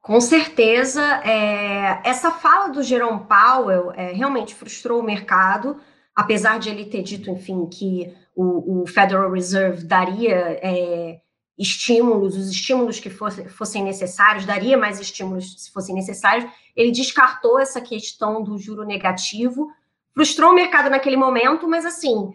[0.00, 5.78] Com certeza, é, essa fala do Jerome Powell é, realmente frustrou o mercado,
[6.16, 11.20] apesar de ele ter dito, enfim, que o, o Federal Reserve daria é,
[11.58, 17.58] estímulos, os estímulos que fosse, fossem necessários, daria mais estímulos se fossem necessários, ele descartou
[17.58, 19.70] essa questão do juro negativo,
[20.14, 22.32] frustrou o mercado naquele momento, mas assim,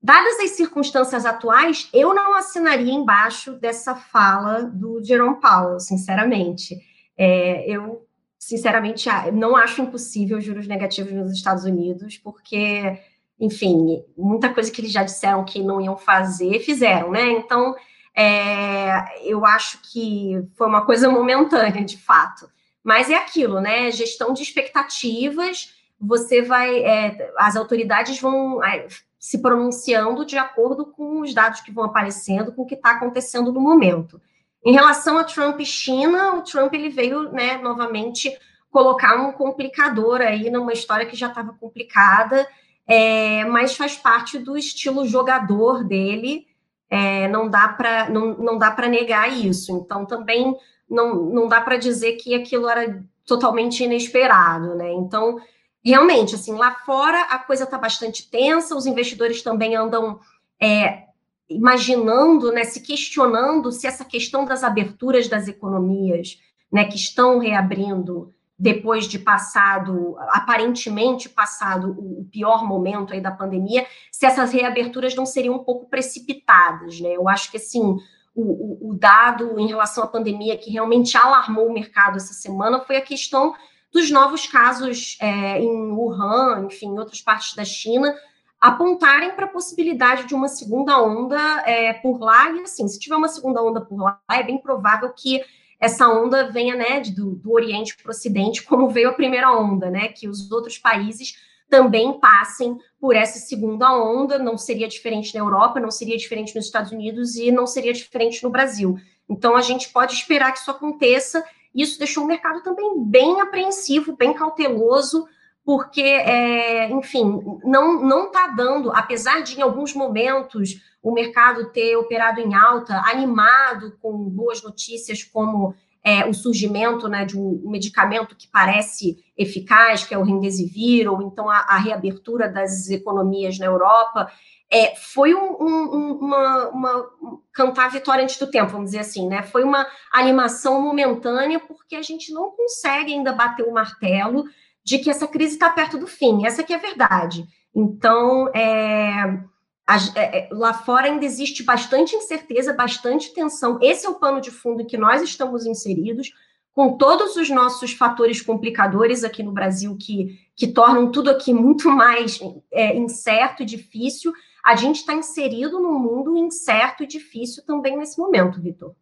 [0.00, 6.76] dadas as circunstâncias atuais, eu não assinaria embaixo dessa fala do Jerome Powell, sinceramente.
[7.16, 8.06] É, eu,
[8.38, 12.98] sinceramente, não acho impossível juros negativos nos Estados Unidos, porque,
[13.40, 17.30] enfim, muita coisa que eles já disseram que não iam fazer, fizeram, né?
[17.30, 17.74] Então,
[18.14, 22.50] é, eu acho que foi uma coisa momentânea, de fato.
[22.82, 23.90] Mas é aquilo, né?
[23.90, 26.78] Gestão de expectativas, você vai.
[26.78, 28.86] É, as autoridades vão é,
[29.18, 33.52] se pronunciando de acordo com os dados que vão aparecendo, com o que está acontecendo
[33.52, 34.20] no momento.
[34.64, 38.36] Em relação a Trump e China, o Trump ele veio, né, novamente
[38.70, 42.46] colocar um complicador aí numa história que já estava complicada,
[42.88, 46.46] é, mas faz parte do estilo jogador dele.
[46.90, 49.70] É, não dá para não, não dá para negar isso.
[49.72, 50.56] Então também
[50.88, 54.90] não, não dá para dizer que aquilo era totalmente inesperado, né?
[54.94, 55.38] Então
[55.84, 60.18] realmente assim lá fora a coisa está bastante tensa, os investidores também andam
[60.60, 61.04] é,
[61.48, 66.38] imaginando, né, se questionando se essa questão das aberturas das economias,
[66.70, 73.86] né, que estão reabrindo depois de passado, aparentemente passado o pior momento aí da pandemia,
[74.10, 77.10] se essas reaberturas não seriam um pouco precipitadas, né?
[77.10, 77.96] Eu acho que assim,
[78.34, 82.96] o, o, dado em relação à pandemia que realmente alarmou o mercado essa semana foi
[82.96, 83.54] a questão
[83.92, 88.14] dos novos casos é, em Wuhan, enfim, em outras partes da China,
[88.60, 92.50] apontarem para a possibilidade de uma segunda onda é, por lá.
[92.50, 95.42] E assim, se tiver uma segunda onda por lá, é bem provável que
[95.80, 99.90] essa onda venha né, do, do Oriente para o Ocidente, como veio a primeira onda,
[99.90, 100.08] né?
[100.08, 101.36] Que os outros países
[101.68, 104.38] também passem por essa segunda onda.
[104.38, 108.42] Não seria diferente na Europa, não seria diferente nos Estados Unidos e não seria diferente
[108.42, 108.98] no Brasil.
[109.28, 111.44] Então a gente pode esperar que isso aconteça.
[111.74, 115.28] Isso deixou o mercado também bem apreensivo, bem cauteloso
[115.68, 121.94] porque, é, enfim, não não está dando, apesar de em alguns momentos o mercado ter
[121.94, 128.34] operado em alta, animado com boas notícias como é, o surgimento né, de um medicamento
[128.34, 133.66] que parece eficaz, que é o Remdesivir, ou então a, a reabertura das economias na
[133.66, 134.32] Europa,
[134.70, 137.06] é, foi um, um, uma, uma,
[137.52, 139.42] cantar vitória antes do tempo, vamos dizer assim, né?
[139.42, 144.46] Foi uma animação momentânea, porque a gente não consegue ainda bater o martelo
[144.88, 146.46] de que essa crise está perto do fim.
[146.46, 147.46] Essa que é a verdade.
[147.74, 149.38] Então, é,
[149.86, 153.78] a, é, é, lá fora ainda existe bastante incerteza, bastante tensão.
[153.82, 156.32] Esse é o pano de fundo em que nós estamos inseridos,
[156.72, 161.90] com todos os nossos fatores complicadores aqui no Brasil que, que tornam tudo aqui muito
[161.90, 162.40] mais
[162.72, 164.32] é, incerto e difícil.
[164.64, 168.94] A gente está inserido num mundo incerto e difícil também nesse momento, Vitor.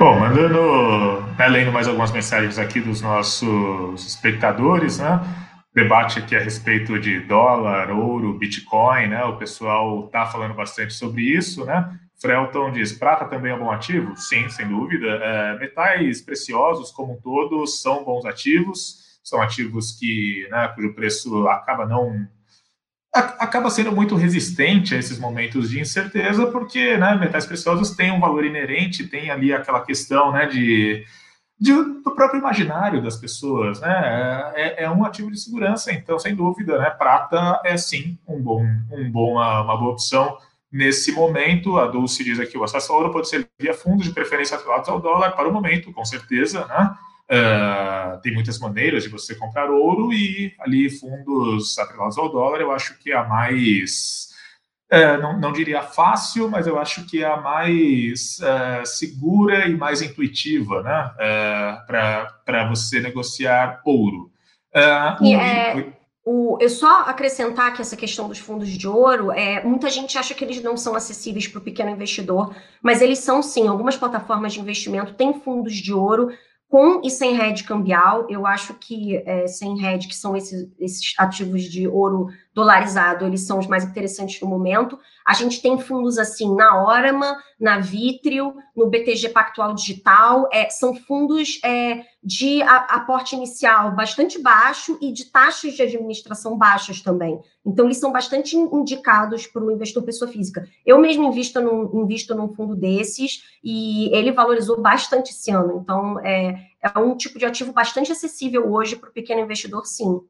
[0.00, 5.20] Bom, mandando, né, lendo mais algumas mensagens aqui dos nossos espectadores, né?
[5.74, 9.22] Debate aqui a respeito de dólar, ouro, Bitcoin, né?
[9.24, 11.94] O pessoal está falando bastante sobre isso, né?
[12.18, 14.16] Frelton diz: prata também é bom ativo?
[14.16, 15.06] Sim, sem dúvida.
[15.06, 21.46] É, metais preciosos, como um todo, são bons ativos, são ativos que, né, cujo preço
[21.46, 22.26] acaba não
[23.12, 28.20] acaba sendo muito resistente a esses momentos de incerteza, porque né, metais preciosos têm um
[28.20, 31.04] valor inerente, tem ali aquela questão né, de,
[31.58, 33.80] de do próprio imaginário das pessoas.
[33.80, 34.52] Né?
[34.54, 38.64] É, é, um ativo de segurança, então, sem dúvida, né, prata é sim um bom,
[38.92, 40.38] um bom, uma, uma boa opção
[40.70, 41.78] nesse momento.
[41.78, 44.88] A Dulce diz aqui: o acesso ao ouro pode ser via fundos de preferência atrelados
[44.88, 46.64] ao dólar para o momento, com certeza.
[46.66, 46.96] Né?
[47.30, 52.72] Uh, tem muitas maneiras de você comprar ouro e ali fundos atrelados ao dólar, eu
[52.72, 54.30] acho que é a mais,
[54.92, 59.76] uh, não, não, diria fácil, mas eu acho que é a mais uh, segura e
[59.76, 61.12] mais intuitiva né,
[61.86, 64.32] para você negociar ouro.
[65.22, 65.92] E, é,
[66.24, 70.34] o, eu só acrescentar que essa questão dos fundos de ouro, é, muita gente acha
[70.34, 73.68] que eles não são acessíveis para o pequeno investidor, mas eles são sim.
[73.68, 76.30] Algumas plataformas de investimento têm fundos de ouro
[76.70, 81.12] com e sem hedge cambial, eu acho que é, sem hedge, que são esses, esses,
[81.18, 84.98] ativos de ouro dolarizado, eles são os mais interessantes no momento.
[85.24, 90.94] A gente tem fundos assim na Orama, na Vitrio, no BTG Pactual Digital, é, são
[90.94, 97.40] fundos é, de aporte inicial bastante baixo e de taxas de administração baixas também.
[97.64, 100.66] Então, eles são bastante indicados para o investidor pessoa física.
[100.84, 105.80] Eu mesmo invisto num, invisto num fundo desses e ele valorizou bastante esse ano.
[105.82, 110.20] Então, é, é um tipo de ativo bastante acessível hoje para o pequeno investidor, sim.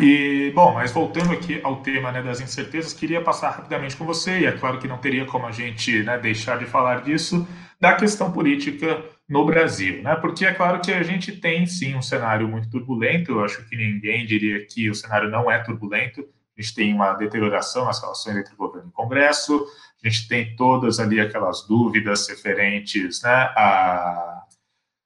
[0.00, 4.40] E, bom, mas voltando aqui ao tema né, das incertezas, queria passar rapidamente com você,
[4.40, 7.46] e é claro que não teria como a gente né, deixar de falar disso,
[7.78, 10.16] da questão política no Brasil, né?
[10.16, 13.76] Porque é claro que a gente tem sim um cenário muito turbulento, eu acho que
[13.76, 18.38] ninguém diria que o cenário não é turbulento, a gente tem uma deterioração nas relações
[18.38, 19.66] entre governo e Congresso,
[20.02, 24.39] a gente tem todas ali aquelas dúvidas referentes né, a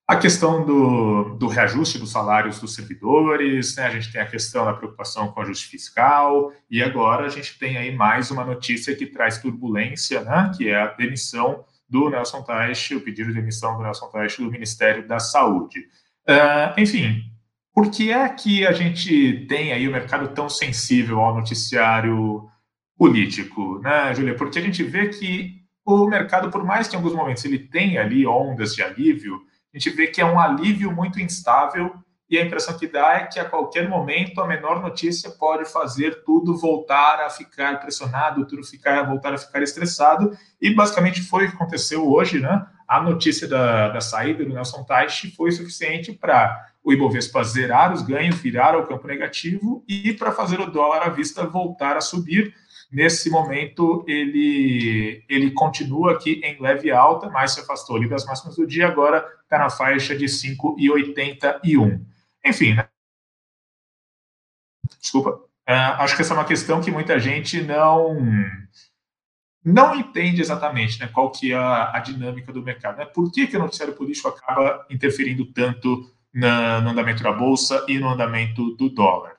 [0.07, 3.87] a questão do, do reajuste dos salários dos servidores, né?
[3.87, 7.59] a gente tem a questão da preocupação com o ajuste fiscal, e agora a gente
[7.59, 10.53] tem aí mais uma notícia que traz turbulência, né?
[10.55, 14.51] que é a demissão do Nelson Teich, o pedido de demissão do Nelson Teich do
[14.51, 15.81] Ministério da Saúde.
[16.29, 17.23] Uh, enfim,
[17.73, 22.49] por que é que a gente tem aí o mercado tão sensível ao noticiário
[22.97, 24.35] político, né, Júlia?
[24.35, 28.03] Porque a gente vê que o mercado, por mais que em alguns momentos ele tenha
[28.03, 29.41] ali ondas de alívio,
[29.75, 31.93] a gente vê que é um alívio muito instável
[32.31, 36.23] e a impressão que dá é que a qualquer momento a menor notícia pode fazer
[36.25, 40.37] tudo voltar a ficar pressionado, tudo ficar voltar a ficar estressado.
[40.61, 42.67] E basicamente foi o que aconteceu hoje, né?
[42.89, 48.03] A notícia da, da saída do Nelson Teich foi suficiente para o Ibovespa zerar os
[48.03, 52.55] ganhos, virar ao campo negativo e para fazer o dólar à vista voltar a subir.
[52.93, 58.57] Nesse momento, ele, ele continua aqui em leve alta, mas se afastou ali das máximas
[58.57, 62.05] do dia, agora está na faixa de 5,81.
[62.45, 62.89] Enfim, né?
[65.01, 65.31] Desculpa.
[65.69, 68.17] Uh, acho que essa é uma questão que muita gente não
[69.65, 72.99] não entende exatamente né, qual que é a, a dinâmica do mercado.
[72.99, 73.07] Né?
[73.07, 77.99] Por que, que o noticiário político acaba interferindo tanto na, no andamento da Bolsa e
[77.99, 79.37] no andamento do dólar?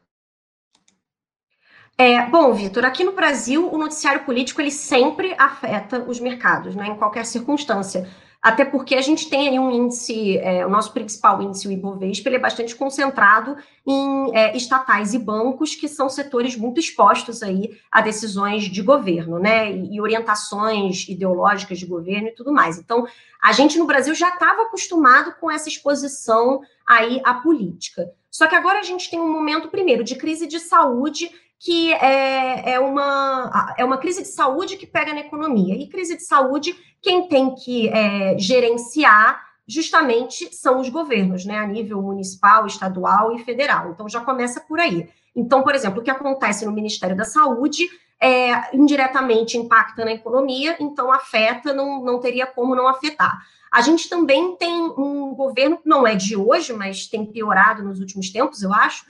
[1.96, 6.88] É, bom, Vitor, aqui no Brasil, o noticiário político ele sempre afeta os mercados, né,
[6.88, 8.10] em qualquer circunstância.
[8.46, 12.30] Até porque a gente tem aí um índice, é, o nosso principal índice, o Ibovespa,
[12.30, 17.76] ele é bastante concentrado em é, estatais e bancos, que são setores muito expostos aí
[17.92, 22.78] a decisões de governo, né, e, e orientações ideológicas de governo e tudo mais.
[22.78, 23.08] Então,
[23.42, 28.12] a gente no Brasil já estava acostumado com essa exposição aí à política.
[28.30, 31.32] Só que agora a gente tem um momento, primeiro, de crise de saúde
[31.66, 35.74] que é, é, uma, é uma crise de saúde que pega na economia.
[35.74, 41.66] E crise de saúde, quem tem que é, gerenciar justamente são os governos, né, a
[41.66, 43.90] nível municipal, estadual e federal.
[43.90, 45.10] Então já começa por aí.
[45.36, 47.90] Então, por exemplo, o que acontece no Ministério da Saúde
[48.22, 53.42] é, indiretamente impacta na economia, então afeta, não, não teria como não afetar.
[53.74, 58.30] A gente também tem um governo, não é de hoje, mas tem piorado nos últimos
[58.30, 59.04] tempos, eu acho,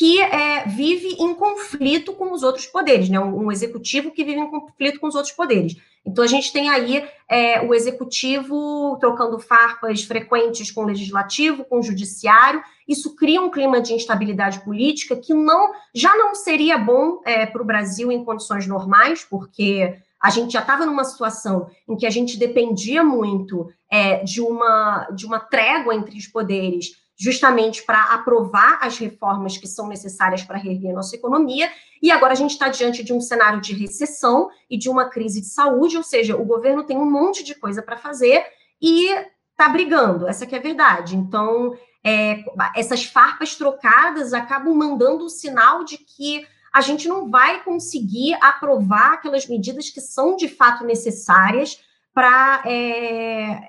[0.00, 3.20] que é, vive em conflito com os outros poderes, né?
[3.20, 5.76] Um, executivo que vive em conflito com os outros poderes.
[6.06, 11.80] Então a gente tem aí é, o executivo trocando farpas frequentes com o legislativo, com
[11.80, 12.62] o judiciário.
[12.88, 17.60] Isso cria um clima de instabilidade política que não já não seria bom é, para
[17.60, 22.10] o Brasil em condições normais, porque a gente já estava numa situação em que a
[22.10, 28.78] gente dependia muito é, de, uma, de uma trégua entre os poderes justamente para aprovar
[28.80, 31.70] as reformas que são necessárias para reerguer a nossa economia.
[32.02, 35.42] E agora a gente está diante de um cenário de recessão e de uma crise
[35.42, 38.42] de saúde, ou seja, o governo tem um monte de coisa para fazer
[38.80, 39.10] e
[39.50, 41.14] está brigando, essa que é a verdade.
[41.14, 42.42] Então, é,
[42.74, 49.12] essas farpas trocadas acabam mandando o sinal de que a gente não vai conseguir aprovar
[49.12, 53.60] aquelas medidas que são de fato necessárias para é,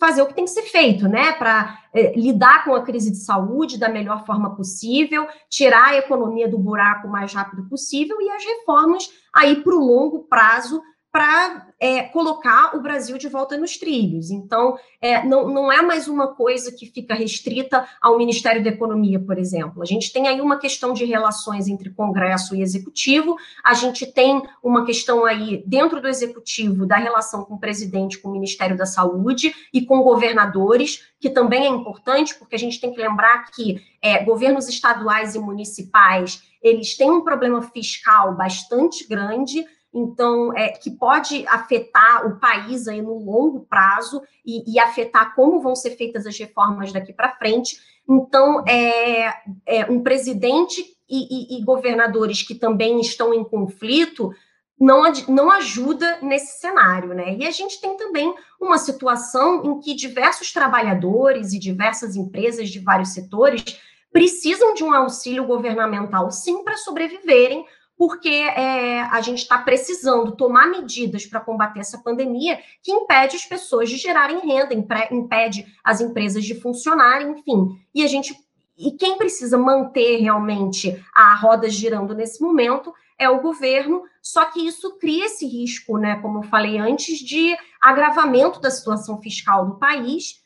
[0.00, 1.32] fazer o que tem que ser feito, né?
[1.32, 6.48] Para é, lidar com a crise de saúde da melhor forma possível, tirar a economia
[6.48, 11.66] do buraco o mais rápido possível e as reformas aí para o longo prazo para
[11.80, 14.30] é, colocar o Brasil de volta nos trilhos.
[14.30, 19.18] Então, é, não, não é mais uma coisa que fica restrita ao Ministério da Economia,
[19.18, 19.82] por exemplo.
[19.82, 24.40] A gente tem aí uma questão de relações entre Congresso e Executivo, a gente tem
[24.62, 28.86] uma questão aí dentro do Executivo da relação com o presidente, com o Ministério da
[28.86, 33.82] Saúde e com governadores, que também é importante, porque a gente tem que lembrar que
[34.00, 40.90] é, governos estaduais e municipais eles têm um problema fiscal bastante grande então é, que
[40.90, 46.26] pode afetar o país aí no longo prazo e, e afetar como vão ser feitas
[46.26, 47.76] as reformas daqui para frente.
[48.08, 49.34] Então, é,
[49.66, 54.32] é um presidente e, e, e, governadores que também estão em conflito
[54.78, 57.36] não, não ajuda nesse cenário, né?
[57.36, 62.78] E a gente tem também uma situação em que diversos trabalhadores e diversas empresas de
[62.78, 63.62] vários setores
[64.10, 67.64] precisam de um auxílio governamental, sim, para sobreviverem,
[68.00, 73.44] porque é, a gente está precisando tomar medidas para combater essa pandemia que impede as
[73.44, 74.72] pessoas de gerarem renda,
[75.10, 77.78] impede as empresas de funcionarem, enfim.
[77.94, 78.34] E a gente
[78.78, 84.66] e quem precisa manter realmente a roda girando nesse momento é o governo, só que
[84.66, 89.74] isso cria esse risco, né, como eu falei antes, de agravamento da situação fiscal do
[89.74, 90.39] país.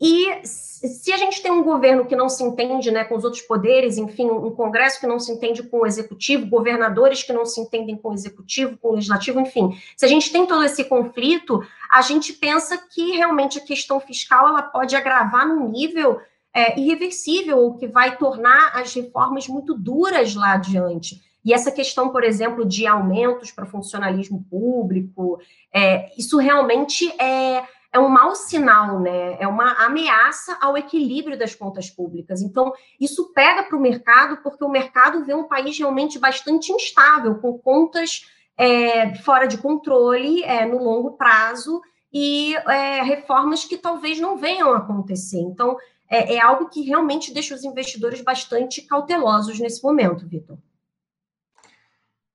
[0.00, 3.42] E se a gente tem um governo que não se entende né, com os outros
[3.42, 7.60] poderes, enfim, um Congresso que não se entende com o Executivo, governadores que não se
[7.60, 11.62] entendem com o Executivo, com o Legislativo, enfim, se a gente tem todo esse conflito,
[11.90, 16.20] a gente pensa que realmente a questão fiscal ela pode agravar num nível
[16.52, 21.20] é, irreversível, ou que vai tornar as reformas muito duras lá adiante.
[21.44, 25.38] E essa questão, por exemplo, de aumentos para funcionalismo público,
[25.72, 27.62] é, isso realmente é,
[27.94, 29.36] é um mau sinal, né?
[29.38, 32.42] É uma ameaça ao equilíbrio das contas públicas.
[32.42, 37.36] Então, isso pega para o mercado, porque o mercado vê um país realmente bastante instável,
[37.36, 38.26] com contas
[38.58, 41.80] é, fora de controle é, no longo prazo
[42.12, 45.38] e é, reformas que talvez não venham a acontecer.
[45.38, 45.76] Então,
[46.10, 50.58] é, é algo que realmente deixa os investidores bastante cautelosos nesse momento, Vitor.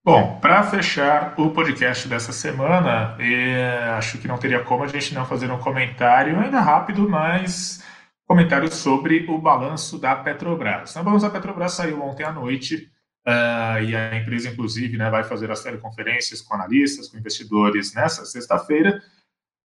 [0.09, 3.15] Bom, para fechar o podcast dessa semana,
[3.95, 7.83] acho que não teria como a gente não fazer um comentário, ainda rápido, mas
[8.25, 10.95] comentário sobre o balanço da Petrobras.
[10.95, 12.89] O balanço da Petrobras saiu ontem à noite
[13.27, 18.25] uh, e a empresa, inclusive, né, vai fazer as teleconferências com analistas, com investidores nessa
[18.25, 18.99] sexta-feira.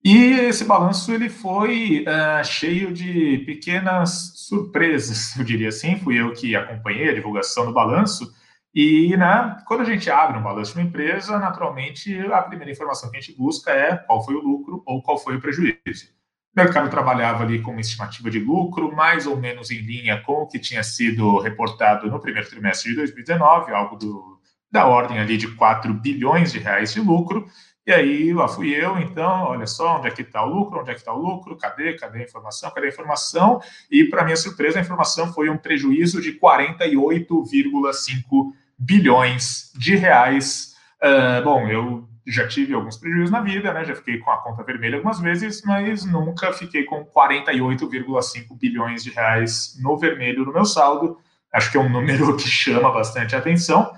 [0.04, 5.98] E esse balanço ele foi uh, cheio de pequenas surpresas, eu diria assim.
[5.98, 8.41] Fui eu que acompanhei a divulgação do balanço.
[8.74, 13.12] E né, quando a gente abre um balanço de uma empresa, naturalmente a primeira informação
[13.12, 16.10] que a gente busca é qual foi o lucro ou qual foi o prejuízo.
[16.56, 20.34] O mercado trabalhava ali com uma estimativa de lucro mais ou menos em linha com
[20.34, 24.40] o que tinha sido reportado no primeiro trimestre de 2019, algo do,
[24.72, 27.46] da ordem ali de 4 bilhões de reais de lucro.
[27.86, 30.92] E aí lá fui eu, então, olha só, onde é que está o lucro, onde
[30.92, 33.60] é que está o lucro, cadê, cadê a informação, cadê a informação?
[33.90, 40.74] E, para minha surpresa, a informação foi um prejuízo de 48,5 bilhões de reais.
[41.02, 43.86] Uh, bom, eu já tive alguns prejuízos na vida, né?
[43.86, 49.12] Já fiquei com a conta vermelha algumas vezes, mas nunca fiquei com 48,5 bilhões de
[49.12, 51.18] reais no vermelho no meu saldo.
[51.54, 53.94] Acho que é um número que chama bastante atenção.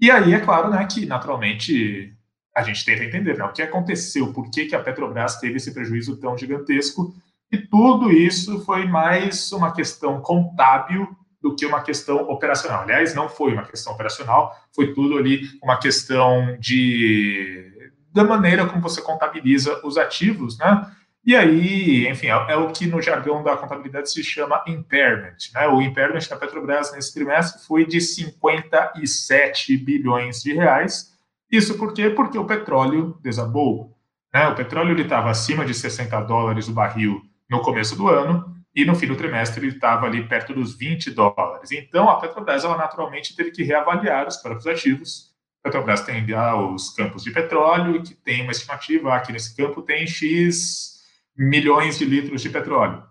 [0.00, 2.14] E aí, é claro, né, que naturalmente
[2.56, 5.72] a gente tenta entender né, o que aconteceu, por que, que a Petrobras teve esse
[5.72, 7.14] prejuízo tão gigantesco.
[7.50, 11.08] E tudo isso foi mais uma questão contábil
[11.40, 12.82] do que uma questão operacional.
[12.82, 17.66] Aliás, não foi uma questão operacional, foi tudo ali uma questão de
[18.12, 20.90] da maneira como você contabiliza os ativos, né?
[21.24, 25.36] E aí, enfim, é, é o que no jargão da contabilidade se chama impairment.
[25.52, 25.68] Né?
[25.68, 31.12] O impairment da Petrobras nesse trimestre foi de 57 bilhões de reais.
[31.52, 32.08] Isso por quê?
[32.08, 33.94] Porque o petróleo desabou.
[34.32, 34.48] Né?
[34.48, 37.20] O petróleo estava acima de 60 dólares o barril
[37.50, 41.10] no começo do ano, e no fim do trimestre ele estava ali perto dos 20
[41.10, 41.72] dólares.
[41.72, 45.32] Então, a Petrobras, ela naturalmente teve que reavaliar os próprios ativos.
[45.60, 46.24] A Petrobras tem
[46.72, 51.02] os campos de petróleo, que tem uma estimativa, aqui nesse campo tem X
[51.36, 53.02] milhões de litros de petróleo.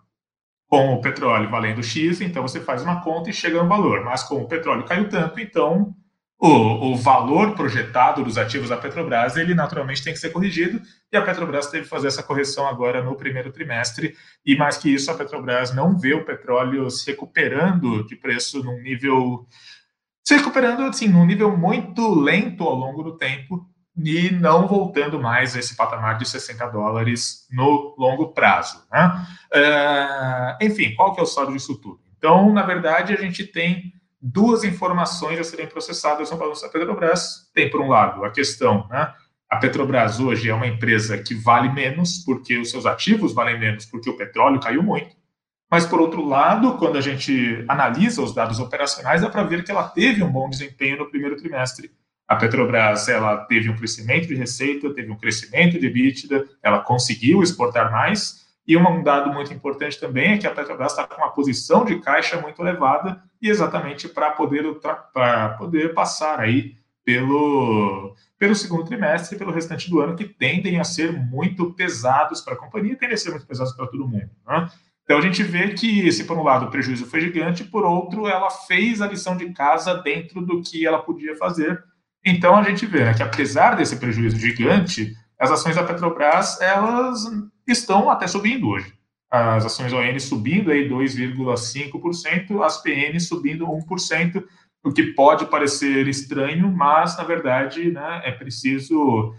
[0.69, 4.05] Com o petróleo valendo X, então você faz uma conta e chega no valor.
[4.05, 5.93] Mas como o petróleo caiu tanto, então
[6.39, 10.79] o, o, valor projetado dos ativos da Petrobras, ele naturalmente tem que ser corrigido,
[11.11, 14.15] e a Petrobras teve que fazer essa correção agora no primeiro trimestre,
[14.45, 18.79] e mais que isso, a Petrobras não vê o petróleo se recuperando de preço num
[18.79, 19.47] nível,
[20.23, 23.67] se recuperando assim, num nível muito lento ao longo do tempo,
[23.97, 28.85] e não voltando mais a esse patamar de 60 dólares no longo prazo.
[28.91, 29.25] Né?
[29.51, 31.99] Uh, enfim, qual que é o saldo disso tudo?
[32.15, 37.49] Então, na verdade, a gente tem duas informações a serem processadas no balanço da Petrobras.
[37.53, 39.13] Tem, por um lado, a questão, né?
[39.49, 43.85] A Petrobras hoje é uma empresa que vale menos porque os seus ativos valem menos
[43.85, 45.15] porque o petróleo caiu muito.
[45.69, 49.71] Mas, por outro lado, quando a gente analisa os dados operacionais, dá para ver que
[49.71, 51.91] ela teve um bom desempenho no primeiro trimestre.
[52.27, 57.41] A Petrobras ela teve um crescimento de receita, teve um crescimento de EBITDA, ela conseguiu
[57.41, 61.31] exportar mais, e um dado muito importante também é que a Petrobras está com uma
[61.31, 64.65] posição de caixa muito elevada e exatamente para poder,
[65.57, 70.83] poder passar aí pelo, pelo segundo trimestre e pelo restante do ano, que tendem a
[70.83, 74.29] ser muito pesados para a companhia e tendem a ser muito pesados para todo mundo.
[74.45, 74.69] Né?
[75.05, 78.27] Então a gente vê que, se por um lado o prejuízo foi gigante, por outro,
[78.27, 81.81] ela fez a lição de casa dentro do que ela podia fazer.
[82.25, 87.25] Então a gente vê né, que apesar desse prejuízo gigante, as ações da Petrobras elas
[87.71, 88.93] estão até subindo hoje.
[89.29, 94.43] As ações ON subindo aí 2,5%, as PN subindo 1%,
[94.83, 99.33] o que pode parecer estranho, mas na verdade né, é preciso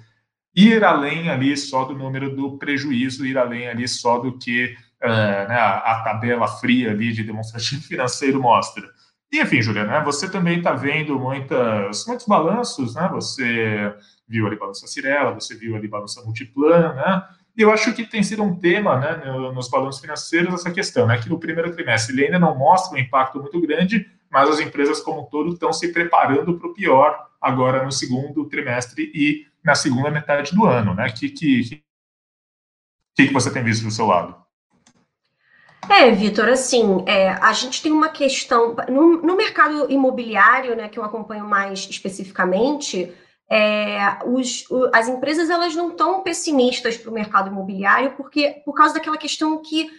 [0.54, 5.48] ir além ali só do número do prejuízo, ir além ali só do que uh,
[5.48, 8.86] né, a, tabela fria ali de demonstrativo financeiro mostra.
[9.32, 13.08] E enfim, Juliana, né, você também está vendo muitas, muitos balanços, né?
[13.12, 13.94] Você
[14.26, 17.22] viu ali balança Cirela, você viu ali balança Multiplan, né?
[17.58, 19.16] Eu acho que tem sido um tema, né,
[19.52, 23.00] nos balanços financeiros essa questão, né, que no primeiro trimestre ele ainda não mostra um
[23.00, 27.26] impacto muito grande, mas as empresas como um todo estão se preparando para o pior
[27.40, 31.10] agora no segundo trimestre e na segunda metade do ano, né?
[31.10, 31.82] Que que,
[33.16, 34.36] que, que você tem visto do seu lado?
[35.90, 40.98] É, Vitor, assim, é, a gente tem uma questão no, no, mercado imobiliário, né, que
[40.98, 43.12] eu acompanho mais especificamente,
[43.50, 48.74] é, os, o, as empresas elas não estão pessimistas para o mercado imobiliário porque por
[48.74, 49.90] causa daquela questão que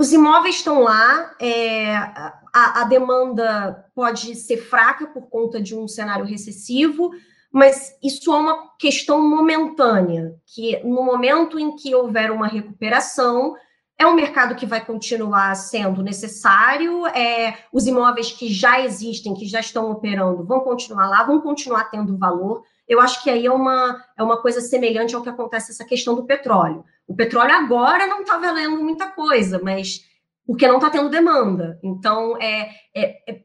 [0.00, 5.86] os imóveis estão lá, é, a, a, demanda pode ser fraca por conta de um
[5.86, 7.10] cenário recessivo,
[7.52, 13.54] mas isso é uma questão momentânea, que no momento em que houver uma recuperação,
[14.00, 19.44] é um mercado que vai continuar sendo necessário, é, os imóveis que já existem, que
[19.44, 22.64] já estão operando, vão continuar lá, vão continuar tendo valor.
[22.88, 26.14] Eu acho que aí é uma, é uma coisa semelhante ao que acontece essa questão
[26.14, 26.82] do petróleo.
[27.06, 30.00] O petróleo agora não está valendo muita coisa, mas
[30.46, 31.78] porque não está tendo demanda.
[31.82, 33.42] Então, é, é, é,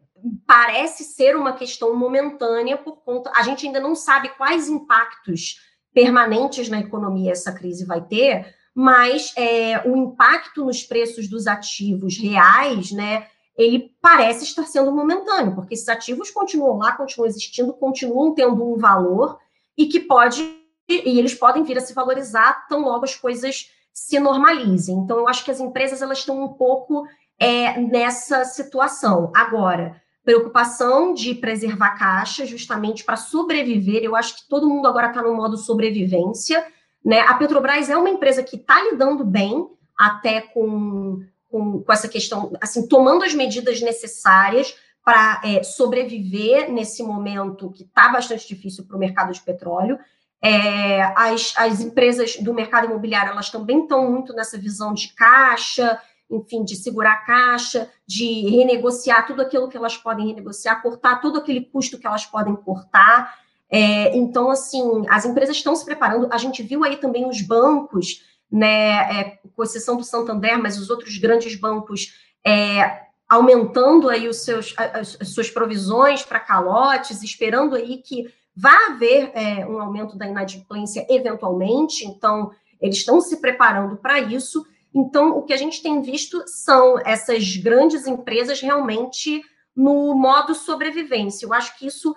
[0.47, 3.29] parece ser uma questão momentânea por conta.
[3.35, 5.57] A gente ainda não sabe quais impactos
[5.93, 12.17] permanentes na economia essa crise vai ter, mas é, o impacto nos preços dos ativos
[12.17, 18.33] reais, né, ele parece estar sendo momentâneo, porque esses ativos continuam lá, continuam existindo, continuam
[18.33, 19.39] tendo um valor
[19.77, 20.43] e que pode
[20.87, 24.97] e eles podem vir a se valorizar tão logo as coisas se normalizem.
[24.97, 27.07] Então, eu acho que as empresas elas estão um pouco
[27.39, 29.31] é, nessa situação.
[29.35, 34.03] Agora, preocupação de preservar caixa, justamente para sobreviver.
[34.03, 36.65] Eu acho que todo mundo agora está no modo sobrevivência.
[37.05, 37.19] Né?
[37.19, 42.51] A Petrobras é uma empresa que está lidando bem até com, com, com, essa questão,
[42.59, 48.97] assim, tomando as medidas necessárias para é, sobreviver nesse momento que está bastante difícil para
[48.97, 49.99] o mercado de petróleo.
[50.43, 56.01] É, as, as empresas do mercado imobiliário elas também estão muito nessa visão de caixa,
[56.29, 61.37] enfim, de segurar a caixa, de renegociar tudo aquilo que elas podem renegociar, cortar todo
[61.37, 63.44] aquele custo que elas podem cortar.
[63.75, 66.29] É, então, assim, as empresas estão se preparando.
[66.31, 70.89] A gente viu aí também os bancos, né, é, com exceção do Santander, mas os
[70.89, 72.13] outros grandes bancos
[72.47, 78.91] é, aumentando aí os seus, as, as suas provisões para calotes, esperando aí que vá
[78.91, 82.05] haver é, um aumento da inadimplência eventualmente.
[82.07, 84.65] Então, eles estão se preparando para isso.
[84.93, 89.41] Então, o que a gente tem visto são essas grandes empresas realmente
[89.75, 91.45] no modo sobrevivência.
[91.45, 92.15] Eu acho que isso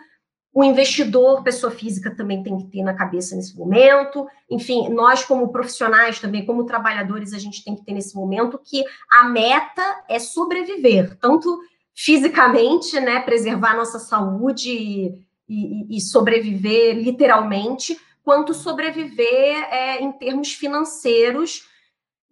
[0.52, 4.26] o investidor, pessoa física, também tem que ter na cabeça nesse momento.
[4.50, 8.82] Enfim, nós, como profissionais também, como trabalhadores, a gente tem que ter nesse momento que
[9.10, 11.60] a meta é sobreviver, tanto
[11.94, 20.52] fisicamente, né, preservar nossa saúde e, e, e sobreviver literalmente, quanto sobreviver é, em termos
[20.52, 21.68] financeiros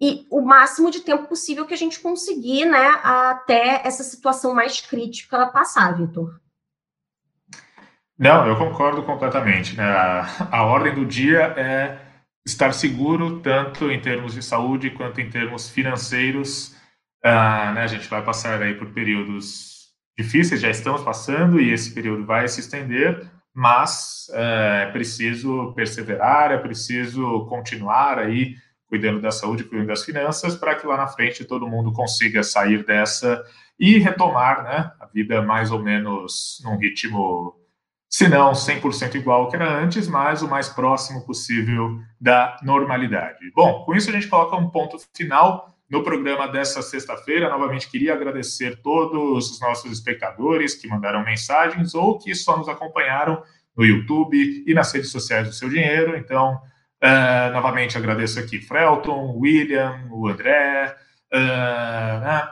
[0.01, 4.81] e o máximo de tempo possível que a gente conseguir, né, até essa situação mais
[4.81, 6.39] crítica passar, Vitor.
[8.19, 9.77] Não, eu concordo completamente.
[9.77, 9.85] Né?
[9.85, 11.99] A, a ordem do dia é
[12.47, 16.75] estar seguro, tanto em termos de saúde quanto em termos financeiros.
[17.23, 17.83] Ah, né?
[17.83, 19.77] A gente vai passar aí por períodos
[20.17, 26.59] difíceis, já estamos passando, e esse período vai se estender, mas é, preciso perseverar, é
[26.59, 28.55] preciso continuar aí
[28.89, 32.85] cuidando da saúde, cuidando das finanças, para que lá na frente todo mundo consiga sair
[32.85, 33.45] dessa
[33.79, 37.55] e retomar né, a vida mais ou menos num ritmo
[38.17, 43.53] se não 100% igual que era antes, mas o mais próximo possível da normalidade.
[43.55, 47.51] Bom, com isso a gente coloca um ponto final no programa dessa sexta-feira.
[47.51, 53.43] Novamente queria agradecer todos os nossos espectadores que mandaram mensagens ou que só nos acompanharam
[53.77, 56.17] no YouTube e nas redes sociais do Seu Dinheiro.
[56.17, 56.55] Então,
[57.05, 60.97] uh, novamente agradeço aqui Frelton, William, o André,
[61.35, 62.49] uh, né?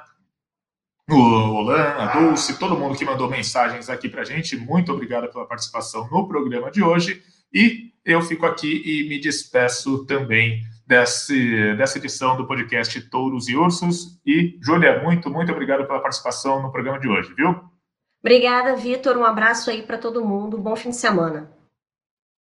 [1.11, 4.57] O Olan, a Dulce, todo mundo que mandou mensagens aqui para a gente.
[4.57, 7.23] Muito obrigado pela participação no programa de hoje.
[7.53, 13.57] E eu fico aqui e me despeço também desse, dessa edição do podcast Touros e
[13.57, 14.19] Ursos.
[14.27, 17.55] E, Júlia, muito, muito obrigado pela participação no programa de hoje, viu?
[18.21, 19.17] Obrigada, Vitor.
[19.17, 20.57] Um abraço aí para todo mundo.
[20.57, 21.54] Bom fim de semana.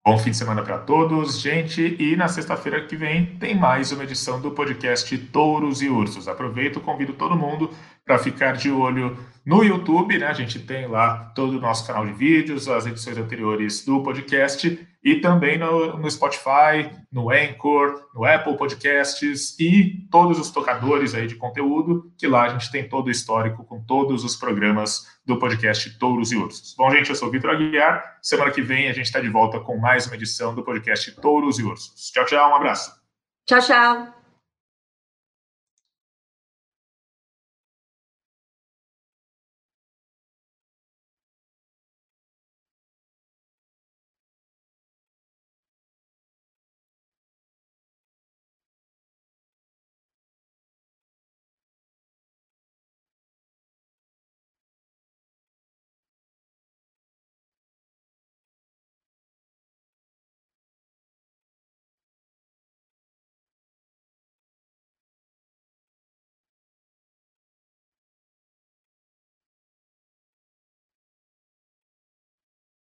[0.05, 1.95] Bom fim de semana para todos, gente.
[1.97, 6.27] E na sexta-feira que vem tem mais uma edição do podcast Touros e Ursos.
[6.27, 7.69] Aproveito, convido todo mundo
[8.03, 10.27] para ficar de olho no YouTube, né?
[10.27, 14.77] A gente tem lá todo o nosso canal de vídeos, as edições anteriores do podcast
[15.03, 21.27] e também no, no, Spotify, no Anchor, no Apple Podcasts e todos os tocadores aí
[21.27, 25.37] de conteúdo, que lá a gente tem todo o histórico com todos os programas do
[25.37, 26.73] podcast Touros e Ursos.
[26.77, 28.17] Bom, gente, eu sou o Vitor Aguiar.
[28.21, 31.59] Semana que vem a gente está de volta com mais uma edição do podcast Touros
[31.59, 32.11] e Ursos.
[32.11, 32.93] Tchau, tchau, um abraço.
[33.45, 34.22] Tchau, tchau.